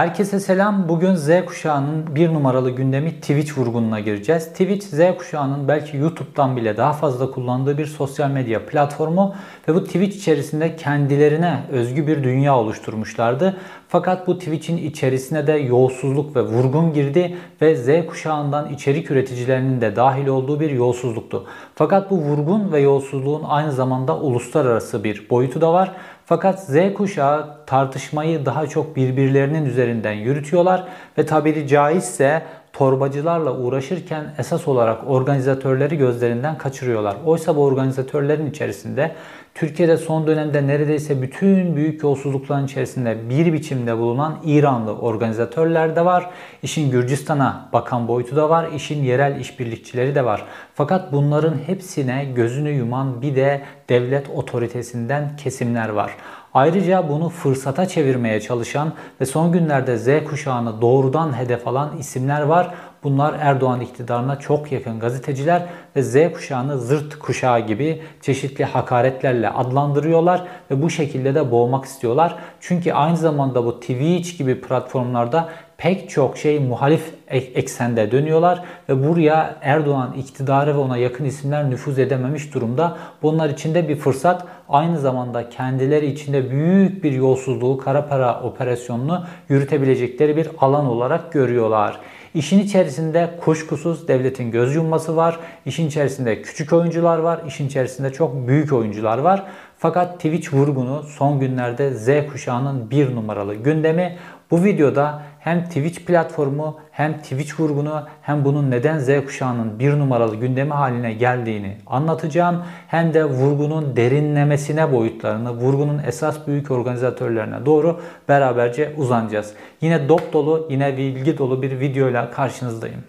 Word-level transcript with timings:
Herkese 0.00 0.40
selam. 0.40 0.88
Bugün 0.88 1.14
Z 1.14 1.30
kuşağının 1.46 2.14
bir 2.14 2.34
numaralı 2.34 2.70
gündemi 2.70 3.10
Twitch 3.10 3.58
vurgununa 3.58 4.00
gireceğiz. 4.00 4.48
Twitch 4.48 4.86
Z 4.86 5.00
kuşağının 5.18 5.68
belki 5.68 5.96
YouTube'dan 5.96 6.56
bile 6.56 6.76
daha 6.76 6.92
fazla 6.92 7.30
kullandığı 7.30 7.78
bir 7.78 7.86
sosyal 7.86 8.30
medya 8.30 8.66
platformu 8.66 9.34
ve 9.68 9.74
bu 9.74 9.84
Twitch 9.84 10.16
içerisinde 10.16 10.76
kendilerine 10.76 11.62
özgü 11.72 12.06
bir 12.06 12.24
dünya 12.24 12.56
oluşturmuşlardı. 12.56 13.56
Fakat 13.88 14.26
bu 14.26 14.38
Twitch'in 14.38 14.76
içerisine 14.76 15.46
de 15.46 15.52
yolsuzluk 15.52 16.36
ve 16.36 16.42
vurgun 16.42 16.92
girdi 16.92 17.36
ve 17.62 17.76
Z 17.76 18.06
kuşağından 18.06 18.72
içerik 18.72 19.10
üreticilerinin 19.10 19.80
de 19.80 19.96
dahil 19.96 20.26
olduğu 20.26 20.60
bir 20.60 20.70
yolsuzluktu. 20.70 21.46
Fakat 21.74 22.10
bu 22.10 22.16
vurgun 22.16 22.72
ve 22.72 22.80
yolsuzluğun 22.80 23.42
aynı 23.46 23.72
zamanda 23.72 24.18
uluslararası 24.18 25.04
bir 25.04 25.30
boyutu 25.30 25.60
da 25.60 25.72
var. 25.72 25.92
Fakat 26.30 26.60
Z 26.60 26.94
kuşağı 26.94 27.64
tartışmayı 27.66 28.46
daha 28.46 28.66
çok 28.66 28.96
birbirlerinin 28.96 29.64
üzerinden 29.66 30.12
yürütüyorlar 30.12 30.84
ve 31.18 31.26
tabiri 31.26 31.68
caizse 31.68 32.42
torbacılarla 32.72 33.56
uğraşırken 33.56 34.34
esas 34.38 34.68
olarak 34.68 35.10
organizatörleri 35.10 35.98
gözlerinden 35.98 36.58
kaçırıyorlar. 36.58 37.16
Oysa 37.24 37.56
bu 37.56 37.64
organizatörlerin 37.64 38.50
içerisinde 38.50 39.12
Türkiye'de 39.54 39.96
son 39.96 40.26
dönemde 40.26 40.66
neredeyse 40.66 41.22
bütün 41.22 41.76
büyük 41.76 42.02
yolsuzlukların 42.02 42.66
içerisinde 42.66 43.30
bir 43.30 43.52
biçimde 43.52 43.98
bulunan 43.98 44.38
İranlı 44.44 44.96
organizatörler 44.98 45.96
de 45.96 46.04
var. 46.04 46.30
İşin 46.62 46.90
Gürcistan'a 46.90 47.68
bakan 47.72 48.08
boyutu 48.08 48.36
da 48.36 48.50
var. 48.50 48.68
İşin 48.74 49.02
yerel 49.02 49.40
işbirlikçileri 49.40 50.14
de 50.14 50.24
var. 50.24 50.44
Fakat 50.74 51.12
bunların 51.12 51.54
hepsine 51.66 52.24
gözünü 52.24 52.70
yuman 52.70 53.22
bir 53.22 53.36
de 53.36 53.62
devlet 53.88 54.30
otoritesinden 54.30 55.36
kesimler 55.36 55.88
var. 55.88 56.16
Ayrıca 56.54 57.08
bunu 57.08 57.28
fırsata 57.28 57.86
çevirmeye 57.88 58.40
çalışan 58.40 58.92
ve 59.20 59.26
son 59.26 59.52
günlerde 59.52 59.96
Z 59.96 60.24
kuşağını 60.24 60.80
doğrudan 60.80 61.38
hedef 61.38 61.68
alan 61.68 61.98
isimler 61.98 62.42
var. 62.42 62.74
Bunlar 63.02 63.34
Erdoğan 63.40 63.80
iktidarına 63.80 64.38
çok 64.38 64.72
yakın 64.72 65.00
gazeteciler 65.00 65.62
ve 65.96 66.02
Z 66.02 66.32
kuşağını 66.32 66.78
zırt 66.78 67.18
kuşağı 67.18 67.60
gibi 67.60 68.02
çeşitli 68.20 68.64
hakaretlerle 68.64 69.48
adlandırıyorlar 69.48 70.42
ve 70.70 70.82
bu 70.82 70.90
şekilde 70.90 71.34
de 71.34 71.50
boğmak 71.50 71.84
istiyorlar. 71.84 72.36
Çünkü 72.60 72.92
aynı 72.92 73.16
zamanda 73.16 73.64
bu 73.64 73.80
Twitch 73.80 74.38
gibi 74.38 74.60
platformlarda 74.60 75.48
pek 75.78 76.10
çok 76.10 76.38
şey 76.38 76.58
muhalif 76.58 77.14
eksende 77.28 78.10
dönüyorlar 78.10 78.64
ve 78.88 79.08
buraya 79.08 79.56
Erdoğan 79.62 80.12
iktidarı 80.12 80.74
ve 80.74 80.78
ona 80.78 80.96
yakın 80.96 81.24
isimler 81.24 81.70
nüfuz 81.70 81.98
edememiş 81.98 82.54
durumda. 82.54 82.96
Bunlar 83.22 83.48
için 83.48 83.74
de 83.74 83.88
bir 83.88 83.96
fırsat. 83.96 84.44
Aynı 84.68 84.98
zamanda 84.98 85.48
kendileri 85.48 86.06
içinde 86.06 86.50
büyük 86.50 87.04
bir 87.04 87.12
yolsuzluğu, 87.12 87.78
kara 87.78 88.08
para 88.08 88.40
operasyonunu 88.42 89.24
yürütebilecekleri 89.48 90.36
bir 90.36 90.48
alan 90.60 90.86
olarak 90.86 91.32
görüyorlar. 91.32 92.00
İşin 92.34 92.58
içerisinde 92.58 93.30
kuşkusuz 93.40 94.08
devletin 94.08 94.50
göz 94.50 94.74
yumması 94.74 95.16
var. 95.16 95.40
İşin 95.66 95.88
içerisinde 95.88 96.42
küçük 96.42 96.72
oyuncular 96.72 97.18
var. 97.18 97.40
İşin 97.46 97.66
içerisinde 97.66 98.12
çok 98.12 98.48
büyük 98.48 98.72
oyuncular 98.72 99.18
var. 99.18 99.46
Fakat 99.78 100.14
Twitch 100.14 100.54
vurgunu 100.54 101.02
son 101.02 101.40
günlerde 101.40 101.94
Z 101.94 102.08
kuşağının 102.32 102.90
bir 102.90 103.14
numaralı 103.14 103.54
gündemi. 103.54 104.18
Bu 104.50 104.64
videoda 104.64 105.22
hem 105.40 105.64
Twitch 105.64 106.00
platformu 106.06 106.80
hem 106.90 107.18
Twitch 107.18 107.60
vurgunu 107.60 108.02
hem 108.22 108.44
bunun 108.44 108.70
neden 108.70 108.98
Z 108.98 109.24
kuşağının 109.26 109.78
bir 109.78 109.98
numaralı 109.98 110.36
gündemi 110.36 110.72
haline 110.72 111.12
geldiğini 111.12 111.76
anlatacağım. 111.86 112.62
Hem 112.88 113.14
de 113.14 113.24
vurgunun 113.24 113.96
derinlemesine 113.96 114.92
boyutlarını, 114.92 115.50
vurgunun 115.50 116.00
esas 116.06 116.46
büyük 116.46 116.70
organizatörlerine 116.70 117.66
doğru 117.66 118.00
beraberce 118.28 118.94
uzanacağız. 118.96 119.54
Yine 119.80 120.08
dop 120.08 120.32
dolu, 120.32 120.66
yine 120.70 120.96
bilgi 120.96 121.38
dolu 121.38 121.62
bir 121.62 121.80
videoyla 121.80 122.30
karşınızdayım. 122.30 123.04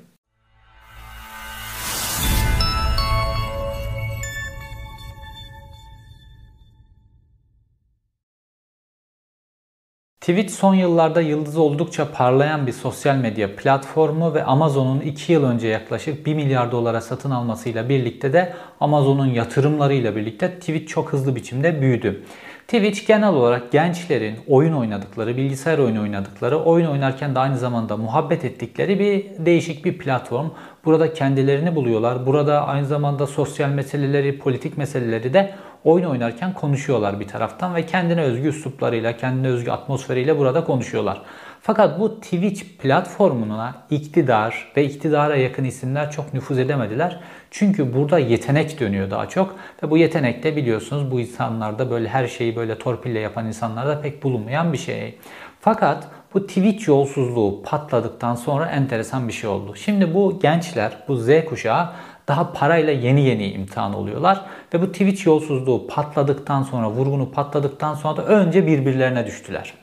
Twitch 10.22 10.52
son 10.52 10.74
yıllarda 10.74 11.22
yıldızı 11.22 11.62
oldukça 11.62 12.12
parlayan 12.12 12.68
bir 12.68 12.72
sosyal 12.72 13.16
medya 13.16 13.56
platformu 13.56 14.34
ve 14.34 14.44
Amazon'un 14.44 15.00
2 15.00 15.34
yıl 15.34 15.44
önce 15.44 15.68
yaklaşık 15.68 16.26
1 16.26 16.34
milyar 16.34 16.72
dolara 16.72 17.02
satın 17.02 17.32
almasıyla 17.32 17.90
birlikte 17.90 18.34
de 18.34 18.54
Amazon'un 18.80 19.26
yatırımlarıyla 19.26 20.16
birlikte 20.16 20.60
Twitch 20.60 20.88
çok 20.88 21.14
hızlı 21.14 21.36
biçimde 21.36 21.82
büyüdü. 21.82 22.24
Twitch 22.68 23.08
genel 23.08 23.30
olarak 23.30 23.72
gençlerin 23.72 24.36
oyun 24.48 24.74
oynadıkları, 24.74 25.38
bilgisayar 25.38 25.78
oyunu 25.78 26.02
oynadıkları, 26.02 26.60
oyun 26.60 26.88
oynarken 26.88 27.36
de 27.36 27.40
aynı 27.40 27.58
zamanda 27.58 27.98
muhabbet 27.98 28.46
ettikleri 28.46 29.00
bir 29.00 29.46
değişik 29.46 29.86
bir 29.86 29.98
platform. 29.98 30.48
Burada 30.86 31.14
kendilerini 31.14 31.76
buluyorlar. 31.76 32.26
Burada 32.26 32.68
aynı 32.68 32.86
zamanda 32.86 33.28
sosyal 33.28 33.70
meseleleri, 33.70 34.40
politik 34.40 34.78
meseleleri 34.78 35.34
de 35.34 35.54
oyun 35.84 36.06
oynarken 36.06 36.54
konuşuyorlar 36.54 37.20
bir 37.20 37.28
taraftan 37.28 37.76
ve 37.76 37.86
kendine 37.86 38.22
özgü 38.22 38.48
üsluplarıyla, 38.48 39.18
kendine 39.18 39.48
özgü 39.48 39.72
atmosferiyle 39.72 40.38
burada 40.38 40.64
konuşuyorlar. 40.64 41.22
Fakat 41.62 42.00
bu 42.00 42.20
Twitch 42.20 42.64
platformuna 42.80 43.76
iktidar 43.90 44.72
ve 44.78 44.86
iktidara 44.86 45.36
yakın 45.36 45.64
isimler 45.64 46.12
çok 46.12 46.34
nüfuz 46.34 46.60
edemediler. 46.60 47.20
Çünkü 47.52 47.94
burada 47.94 48.20
yetenek 48.20 48.80
dönüyor 48.80 49.12
daha 49.12 49.30
çok. 49.30 49.56
Ve 49.84 49.90
bu 49.90 49.98
yetenek 49.98 50.44
de 50.44 50.56
biliyorsunuz 50.56 51.12
bu 51.12 51.20
insanlarda 51.20 51.92
böyle 51.92 52.08
her 52.08 52.28
şeyi 52.28 52.56
böyle 52.56 52.78
torpille 52.78 53.20
yapan 53.20 53.48
insanlarda 53.48 54.02
pek 54.02 54.24
bulunmayan 54.24 54.74
bir 54.74 54.78
şey. 54.78 55.18
Fakat 55.60 56.08
bu 56.34 56.48
Twitch 56.48 56.88
yolsuzluğu 56.88 57.62
patladıktan 57.64 58.36
sonra 58.36 58.66
enteresan 58.66 59.28
bir 59.28 59.34
şey 59.34 59.50
oldu. 59.50 59.76
Şimdi 59.76 60.14
bu 60.14 60.40
gençler, 60.40 60.98
bu 61.08 61.16
Z 61.16 61.46
kuşağı 61.46 61.90
daha 62.28 62.54
parayla 62.54 62.94
yeni 62.94 63.22
yeni 63.22 63.52
imtihan 63.52 63.94
oluyorlar. 63.94 64.42
Ve 64.74 64.82
bu 64.82 64.92
Twitch 64.92 65.26
yolsuzluğu 65.26 65.88
patladıktan 65.88 66.64
sonra, 66.64 66.90
vurgunu 66.90 67.32
patladıktan 67.32 67.94
sonra 67.94 68.18
da 68.18 68.26
önce 68.26 68.68
birbirlerine 68.68 69.26
düştüler. 69.26 69.74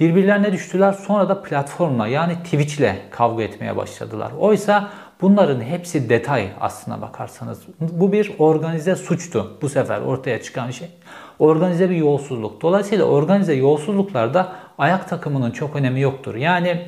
Birbirlerine 0.00 0.52
düştüler 0.52 0.92
sonra 0.92 1.28
da 1.28 1.42
platformla 1.42 2.06
yani 2.06 2.34
Twitch 2.34 2.78
ile 2.78 2.98
kavga 3.10 3.42
etmeye 3.42 3.76
başladılar. 3.76 4.32
Oysa 4.38 4.90
bunların 5.20 5.60
hepsi 5.60 6.08
detay 6.08 6.48
aslına 6.60 7.02
bakarsanız. 7.02 7.60
Bu 7.80 8.12
bir 8.12 8.32
organize 8.38 8.96
suçtu 8.96 9.58
bu 9.62 9.68
sefer 9.68 10.00
ortaya 10.00 10.42
çıkan 10.42 10.70
şey. 10.70 10.88
Organize 11.38 11.90
bir 11.90 11.96
yolsuzluk. 11.96 12.62
Dolayısıyla 12.62 13.04
organize 13.04 13.54
yolsuzluklarda 13.54 14.52
ayak 14.78 15.08
takımının 15.08 15.50
çok 15.50 15.76
önemi 15.76 16.00
yoktur. 16.00 16.34
Yani 16.34 16.86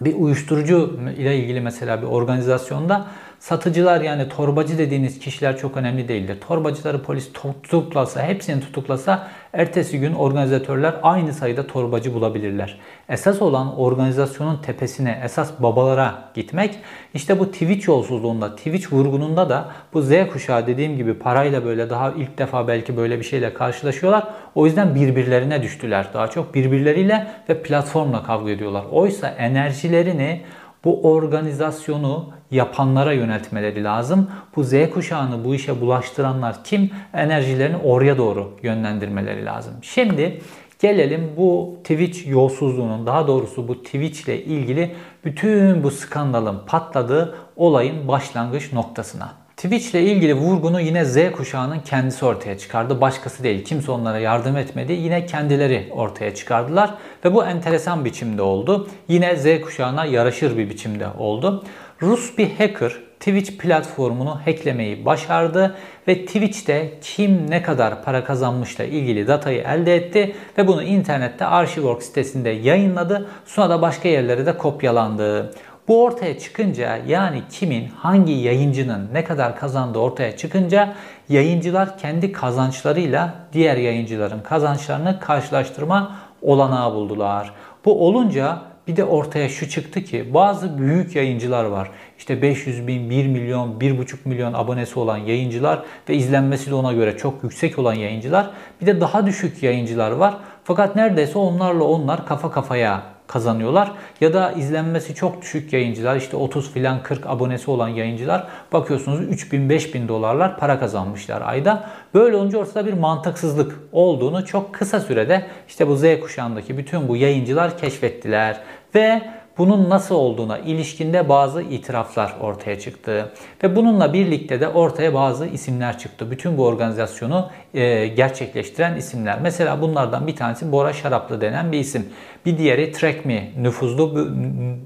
bir 0.00 0.14
uyuşturucu 0.14 1.00
ile 1.16 1.36
ilgili 1.36 1.60
mesela 1.60 2.02
bir 2.02 2.06
organizasyonda 2.06 3.06
Satıcılar 3.40 4.00
yani 4.00 4.28
torbacı 4.28 4.78
dediğiniz 4.78 5.18
kişiler 5.18 5.58
çok 5.58 5.76
önemli 5.76 6.08
değildir. 6.08 6.38
Torbacıları 6.48 7.02
polis 7.02 7.32
tutuklasa, 7.32 8.22
hepsini 8.22 8.60
tutuklasa 8.60 9.28
ertesi 9.52 10.00
gün 10.00 10.14
organizatörler 10.14 10.94
aynı 11.02 11.32
sayıda 11.32 11.66
torbacı 11.66 12.14
bulabilirler. 12.14 12.78
Esas 13.08 13.42
olan 13.42 13.78
organizasyonun 13.78 14.56
tepesine, 14.62 15.20
esas 15.24 15.52
babalara 15.58 16.30
gitmek. 16.34 16.78
İşte 17.14 17.38
bu 17.38 17.50
Twitch 17.50 17.88
yolsuzluğunda, 17.88 18.56
Twitch 18.56 18.92
vurgununda 18.92 19.48
da 19.48 19.68
bu 19.94 20.02
Z 20.02 20.10
kuşağı 20.32 20.66
dediğim 20.66 20.96
gibi 20.96 21.14
parayla 21.14 21.64
böyle 21.64 21.90
daha 21.90 22.10
ilk 22.10 22.38
defa 22.38 22.68
belki 22.68 22.96
böyle 22.96 23.18
bir 23.18 23.24
şeyle 23.24 23.54
karşılaşıyorlar. 23.54 24.28
O 24.54 24.66
yüzden 24.66 24.94
birbirlerine 24.94 25.62
düştüler. 25.62 26.06
Daha 26.14 26.28
çok 26.28 26.54
birbirleriyle 26.54 27.26
ve 27.48 27.62
platformla 27.62 28.22
kavga 28.22 28.50
ediyorlar. 28.50 28.84
Oysa 28.90 29.28
enerjilerini 29.28 30.40
bu 30.84 31.12
organizasyonu 31.12 32.30
yapanlara 32.50 33.12
yöneltmeleri 33.12 33.84
lazım. 33.84 34.30
Bu 34.56 34.64
Z 34.64 34.72
kuşağını 34.94 35.44
bu 35.44 35.54
işe 35.54 35.80
bulaştıranlar 35.80 36.64
kim? 36.64 36.90
Enerjilerini 37.14 37.76
oraya 37.76 38.18
doğru 38.18 38.50
yönlendirmeleri 38.62 39.44
lazım. 39.44 39.74
Şimdi 39.82 40.40
gelelim 40.80 41.32
bu 41.36 41.76
Twitch 41.84 42.28
yolsuzluğunun 42.28 43.06
daha 43.06 43.26
doğrusu 43.26 43.68
bu 43.68 43.82
Twitch 43.82 44.24
ile 44.24 44.44
ilgili 44.44 44.94
bütün 45.24 45.82
bu 45.82 45.90
skandalın 45.90 46.60
patladığı 46.66 47.34
olayın 47.56 48.08
başlangıç 48.08 48.72
noktasına. 48.72 49.39
Twitch 49.62 49.90
ile 49.90 50.02
ilgili 50.02 50.34
vurgunu 50.34 50.80
yine 50.80 51.04
Z 51.04 51.32
kuşağının 51.32 51.80
kendisi 51.80 52.24
ortaya 52.24 52.58
çıkardı. 52.58 53.00
Başkası 53.00 53.44
değil. 53.44 53.64
Kimse 53.64 53.92
onlara 53.92 54.18
yardım 54.18 54.56
etmedi. 54.56 54.92
Yine 54.92 55.26
kendileri 55.26 55.88
ortaya 55.90 56.34
çıkardılar. 56.34 56.94
Ve 57.24 57.34
bu 57.34 57.44
enteresan 57.44 58.04
biçimde 58.04 58.42
oldu. 58.42 58.88
Yine 59.08 59.36
Z 59.36 59.60
kuşağına 59.60 60.04
yaraşır 60.04 60.58
bir 60.58 60.70
biçimde 60.70 61.06
oldu. 61.18 61.64
Rus 62.02 62.38
bir 62.38 62.50
hacker 62.50 62.92
Twitch 63.20 63.58
platformunu 63.58 64.40
hacklemeyi 64.44 65.04
başardı 65.04 65.76
ve 66.08 66.26
Twitch'te 66.26 66.92
kim 67.02 67.50
ne 67.50 67.62
kadar 67.62 68.04
para 68.04 68.24
kazanmışla 68.24 68.84
ilgili 68.84 69.26
datayı 69.26 69.62
elde 69.62 69.96
etti 69.96 70.34
ve 70.58 70.66
bunu 70.66 70.82
internette 70.82 71.46
Archive.org 71.46 72.02
sitesinde 72.02 72.50
yayınladı. 72.50 73.28
Sonra 73.46 73.70
da 73.70 73.82
başka 73.82 74.08
yerlere 74.08 74.46
de 74.46 74.56
kopyalandı. 74.58 75.54
Bu 75.90 76.04
ortaya 76.04 76.38
çıkınca 76.38 76.98
yani 77.06 77.42
kimin 77.50 77.88
hangi 77.88 78.32
yayıncının 78.32 79.08
ne 79.12 79.24
kadar 79.24 79.56
kazandığı 79.56 79.98
ortaya 79.98 80.36
çıkınca 80.36 80.94
yayıncılar 81.28 81.98
kendi 81.98 82.32
kazançlarıyla 82.32 83.34
diğer 83.52 83.76
yayıncıların 83.76 84.40
kazançlarını 84.40 85.20
karşılaştırma 85.20 86.16
olanağı 86.42 86.94
buldular. 86.94 87.52
Bu 87.84 88.06
olunca 88.06 88.58
bir 88.86 88.96
de 88.96 89.04
ortaya 89.04 89.48
şu 89.48 89.68
çıktı 89.68 90.04
ki 90.04 90.34
bazı 90.34 90.78
büyük 90.78 91.16
yayıncılar 91.16 91.64
var. 91.64 91.90
İşte 92.18 92.42
500 92.42 92.86
bin, 92.86 93.10
1 93.10 93.26
milyon, 93.26 93.78
1,5 93.80 94.16
milyon 94.24 94.52
abonesi 94.52 94.98
olan 94.98 95.16
yayıncılar 95.16 95.82
ve 96.08 96.14
izlenmesi 96.14 96.70
de 96.70 96.74
ona 96.74 96.92
göre 96.92 97.16
çok 97.16 97.42
yüksek 97.42 97.78
olan 97.78 97.94
yayıncılar. 97.94 98.50
Bir 98.80 98.86
de 98.86 99.00
daha 99.00 99.26
düşük 99.26 99.62
yayıncılar 99.62 100.10
var. 100.10 100.36
Fakat 100.64 100.96
neredeyse 100.96 101.38
onlarla 101.38 101.84
onlar 101.84 102.26
kafa 102.26 102.50
kafaya 102.50 103.02
kazanıyorlar. 103.30 103.92
Ya 104.20 104.34
da 104.34 104.52
izlenmesi 104.52 105.14
çok 105.14 105.42
düşük 105.42 105.72
yayıncılar 105.72 106.16
işte 106.16 106.36
30 106.36 106.72
filan 106.72 107.02
40 107.02 107.26
abonesi 107.26 107.70
olan 107.70 107.88
yayıncılar 107.88 108.46
bakıyorsunuz 108.72 109.20
3000 109.20 109.68
5000 109.68 110.08
dolarlar 110.08 110.58
para 110.58 110.78
kazanmışlar 110.78 111.42
ayda. 111.42 111.90
Böyle 112.14 112.36
olunca 112.36 112.58
ortada 112.58 112.86
bir 112.86 112.92
mantıksızlık 112.92 113.80
olduğunu 113.92 114.46
çok 114.46 114.74
kısa 114.74 115.00
sürede 115.00 115.46
işte 115.68 115.88
bu 115.88 115.96
Z 115.96 116.20
kuşağındaki 116.20 116.78
bütün 116.78 117.08
bu 117.08 117.16
yayıncılar 117.16 117.78
keşfettiler 117.78 118.60
ve 118.94 119.22
bunun 119.60 119.90
nasıl 119.90 120.14
olduğuna 120.14 120.58
ilişkinde 120.58 121.28
bazı 121.28 121.62
itiraflar 121.62 122.34
ortaya 122.40 122.78
çıktı. 122.78 123.32
Ve 123.62 123.76
bununla 123.76 124.12
birlikte 124.12 124.60
de 124.60 124.68
ortaya 124.68 125.14
bazı 125.14 125.46
isimler 125.46 125.98
çıktı. 125.98 126.30
Bütün 126.30 126.58
bu 126.58 126.66
organizasyonu 126.66 127.50
e, 127.74 128.06
gerçekleştiren 128.06 128.96
isimler. 128.96 129.38
Mesela 129.42 129.82
bunlardan 129.82 130.26
bir 130.26 130.36
tanesi 130.36 130.72
Bora 130.72 130.92
Şaraplı 130.92 131.40
denen 131.40 131.72
bir 131.72 131.78
isim. 131.78 132.08
Bir 132.46 132.58
diğeri 132.58 132.92
Trekmi 132.92 133.50
nüfuzlu, 133.58 134.28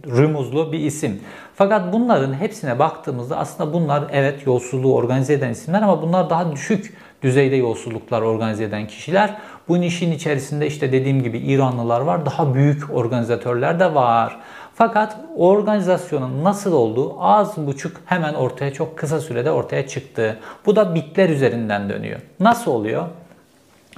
rümuzlu 0.06 0.72
bir 0.72 0.78
isim. 0.78 1.20
Fakat 1.54 1.92
bunların 1.92 2.34
hepsine 2.34 2.78
baktığımızda 2.78 3.36
aslında 3.36 3.72
bunlar 3.72 4.04
evet 4.12 4.46
yolsuzluğu 4.46 4.94
organize 4.94 5.34
eden 5.34 5.50
isimler 5.50 5.82
ama 5.82 6.02
bunlar 6.02 6.30
daha 6.30 6.52
düşük 6.52 6.94
düzeyde 7.22 7.56
yolsuzluklar 7.56 8.22
organize 8.22 8.64
eden 8.64 8.86
kişiler. 8.86 9.34
Bu 9.68 9.76
işin 9.76 10.12
içerisinde 10.12 10.66
işte 10.66 10.92
dediğim 10.92 11.22
gibi 11.22 11.38
İranlılar 11.38 12.00
var, 12.00 12.26
daha 12.26 12.54
büyük 12.54 12.94
organizatörler 12.94 13.80
de 13.80 13.94
var. 13.94 14.36
Fakat 14.74 15.16
organizasyonun 15.36 16.44
nasıl 16.44 16.72
olduğu 16.72 17.22
az 17.22 17.56
buçuk 17.56 17.96
hemen 18.06 18.34
ortaya 18.34 18.72
çok 18.72 18.98
kısa 18.98 19.20
sürede 19.20 19.50
ortaya 19.50 19.88
çıktı. 19.88 20.38
Bu 20.66 20.76
da 20.76 20.94
bitler 20.94 21.28
üzerinden 21.28 21.88
dönüyor. 21.88 22.20
Nasıl 22.40 22.70
oluyor? 22.70 23.04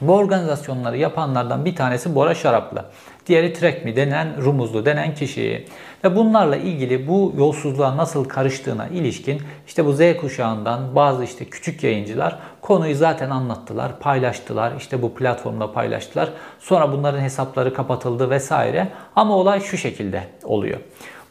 Bu 0.00 0.14
organizasyonları 0.14 0.96
yapanlardan 0.96 1.64
bir 1.64 1.76
tanesi 1.76 2.14
Bora 2.14 2.34
Şaraplı. 2.34 2.84
Diğeri 3.26 3.52
Trekmi 3.52 3.96
denen 3.96 4.44
Rumuzlu 4.44 4.86
denen 4.86 5.14
kişi. 5.14 5.64
Ve 6.04 6.16
bunlarla 6.16 6.56
ilgili 6.56 7.08
bu 7.08 7.34
yolsuzluğa 7.38 7.96
nasıl 7.96 8.24
karıştığına 8.24 8.88
ilişkin 8.88 9.42
işte 9.66 9.84
bu 9.84 9.92
Z 9.92 10.00
kuşağından 10.20 10.94
bazı 10.94 11.24
işte 11.24 11.44
küçük 11.44 11.84
yayıncılar 11.84 12.38
konuyu 12.60 12.94
zaten 12.94 13.30
anlattılar, 13.30 13.98
paylaştılar. 14.00 14.72
İşte 14.78 15.02
bu 15.02 15.14
platformda 15.14 15.72
paylaştılar. 15.72 16.30
Sonra 16.58 16.92
bunların 16.92 17.20
hesapları 17.20 17.74
kapatıldı 17.74 18.30
vesaire. 18.30 18.88
Ama 19.16 19.36
olay 19.36 19.60
şu 19.60 19.76
şekilde 19.76 20.22
oluyor. 20.44 20.78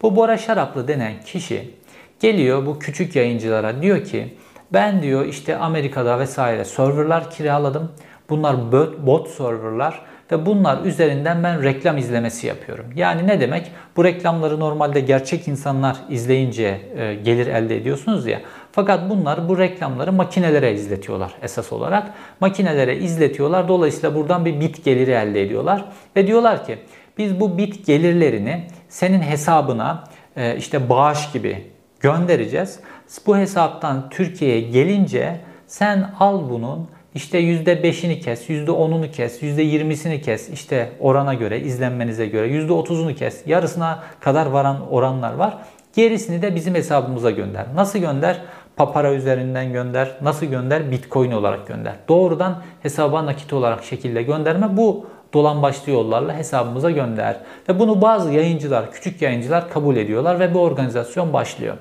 Bu 0.02 0.16
Bora 0.16 0.38
Şaraplı 0.38 0.88
denen 0.88 1.14
kişi 1.26 1.74
geliyor 2.20 2.66
bu 2.66 2.80
küçük 2.80 3.16
yayıncılara 3.16 3.82
diyor 3.82 4.04
ki 4.04 4.34
ben 4.74 5.02
diyor 5.02 5.26
işte 5.26 5.58
Amerika'da 5.58 6.20
vesaire 6.20 6.66
serverlar 6.66 7.32
kiraladım. 7.32 7.92
Bunlar 8.30 8.72
bot 9.06 9.30
serverlar 9.30 10.02
ve 10.32 10.46
bunlar 10.46 10.86
üzerinden 10.86 11.44
ben 11.44 11.64
reklam 11.64 11.98
izlemesi 11.98 12.48
yapıyorum. 12.48 12.86
Yani 12.96 13.28
ne 13.28 13.40
demek? 13.40 13.72
Bu 13.96 14.04
reklamları 14.04 14.60
normalde 14.60 15.00
gerçek 15.00 15.48
insanlar 15.48 15.98
izleyince 16.10 16.82
e, 16.98 17.16
gelir 17.16 17.48
elde 17.48 17.78
ediyorsunuz 17.78 18.28
ya. 18.28 18.42
Fakat 18.72 19.10
bunlar 19.10 19.50
bu 19.50 19.58
reklamları 19.58 20.14
makinelere 20.14 20.74
izletiyorlar 20.74 21.36
esas 21.42 21.74
olarak. 21.74 22.14
Makinelere 22.40 22.98
izletiyorlar. 22.98 23.68
Dolayısıyla 23.68 24.16
buradan 24.16 24.46
bir 24.46 24.60
bit 24.60 24.86
geliri 24.86 25.12
elde 25.12 25.42
ediyorlar. 25.42 25.86
Ve 26.16 26.28
diyorlar 26.28 26.66
ki 26.66 26.78
biz 27.18 27.40
bu 27.40 27.58
bit 27.58 27.86
gelirlerini 27.86 28.68
senin 28.90 29.22
hesabına 29.22 30.04
e, 30.36 30.58
işte 30.58 30.90
bağış 30.90 31.32
gibi 31.32 31.68
göndereceğiz. 32.00 32.80
Bu 33.26 33.38
hesaptan 33.38 34.10
Türkiye'ye 34.10 34.62
gelince 34.62 35.42
sen 35.68 36.12
al 36.20 36.50
bunun 36.50 36.88
işte 37.16 37.42
%5'ini 37.42 38.20
kes, 38.20 38.50
%10'unu 38.50 39.12
kes, 39.12 39.44
%20'sini 39.44 40.22
kes. 40.22 40.50
İşte 40.50 40.92
orana 41.00 41.34
göre, 41.34 41.60
izlenmenize 41.60 42.28
göre 42.28 42.48
%30'unu 42.48 43.16
kes. 43.16 43.48
Yarısına 43.48 44.04
kadar 44.20 44.46
varan 44.46 44.92
oranlar 44.92 45.34
var. 45.34 45.58
Gerisini 45.96 46.42
de 46.42 46.56
bizim 46.56 46.76
hesabımıza 46.76 47.32
gönder. 47.32 47.66
Nasıl 47.76 48.00
gönder? 48.00 48.42
Papara 48.76 49.14
üzerinden 49.14 49.74
gönder. 49.74 50.12
Nasıl 50.22 50.46
gönder? 50.46 50.92
Bitcoin 50.92 51.32
olarak 51.32 51.68
gönder. 51.68 51.94
Doğrudan 52.08 52.62
hesaba 52.82 53.26
nakit 53.26 53.54
olarak 53.54 53.84
şekilde 53.84 54.24
gönderme. 54.24 54.78
Bu 54.78 55.06
dolan 55.34 55.62
başlı 55.62 55.92
yollarla 55.92 56.38
hesabımıza 56.38 56.92
gönder. 56.92 57.38
Ve 57.70 57.80
bunu 57.80 58.02
bazı 58.02 58.34
yayıncılar, 58.34 58.92
küçük 58.92 59.22
yayıncılar 59.22 59.70
kabul 59.70 59.96
ediyorlar 59.96 60.40
ve 60.40 60.54
bu 60.54 60.60
organizasyon 60.60 61.34
başlıyor. 61.34 61.78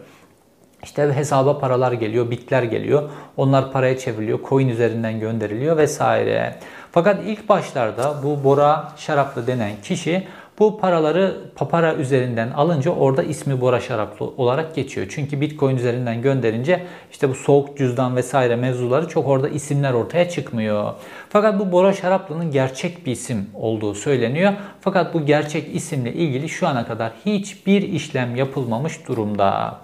İşte 0.84 1.12
hesaba 1.12 1.58
paralar 1.58 1.92
geliyor, 1.92 2.30
bitler 2.30 2.62
geliyor. 2.62 3.10
Onlar 3.36 3.72
paraya 3.72 3.98
çevriliyor, 3.98 4.38
coin 4.48 4.68
üzerinden 4.68 5.20
gönderiliyor 5.20 5.76
vesaire. 5.76 6.54
Fakat 6.92 7.20
ilk 7.26 7.48
başlarda 7.48 8.14
bu 8.22 8.44
Bora 8.44 8.92
Şaraplı 8.96 9.46
denen 9.46 9.72
kişi 9.82 10.26
bu 10.58 10.80
paraları 10.80 11.36
papara 11.56 11.94
üzerinden 11.94 12.50
alınca 12.50 12.90
orada 12.90 13.22
ismi 13.22 13.60
Bora 13.60 13.80
Şaraplı 13.80 14.26
olarak 14.26 14.74
geçiyor. 14.74 15.06
Çünkü 15.10 15.40
Bitcoin 15.40 15.76
üzerinden 15.76 16.22
gönderince 16.22 16.86
işte 17.10 17.28
bu 17.28 17.34
soğuk 17.34 17.78
cüzdan 17.78 18.16
vesaire 18.16 18.56
mevzuları 18.56 19.08
çok 19.08 19.28
orada 19.28 19.48
isimler 19.48 19.92
ortaya 19.92 20.28
çıkmıyor. 20.28 20.92
Fakat 21.28 21.58
bu 21.58 21.72
Bora 21.72 21.92
Şaraplı'nın 21.92 22.50
gerçek 22.50 23.06
bir 23.06 23.12
isim 23.12 23.50
olduğu 23.54 23.94
söyleniyor. 23.94 24.52
Fakat 24.80 25.14
bu 25.14 25.26
gerçek 25.26 25.74
isimle 25.74 26.12
ilgili 26.12 26.48
şu 26.48 26.68
ana 26.68 26.86
kadar 26.86 27.12
hiçbir 27.26 27.82
işlem 27.82 28.36
yapılmamış 28.36 29.08
durumda. 29.08 29.78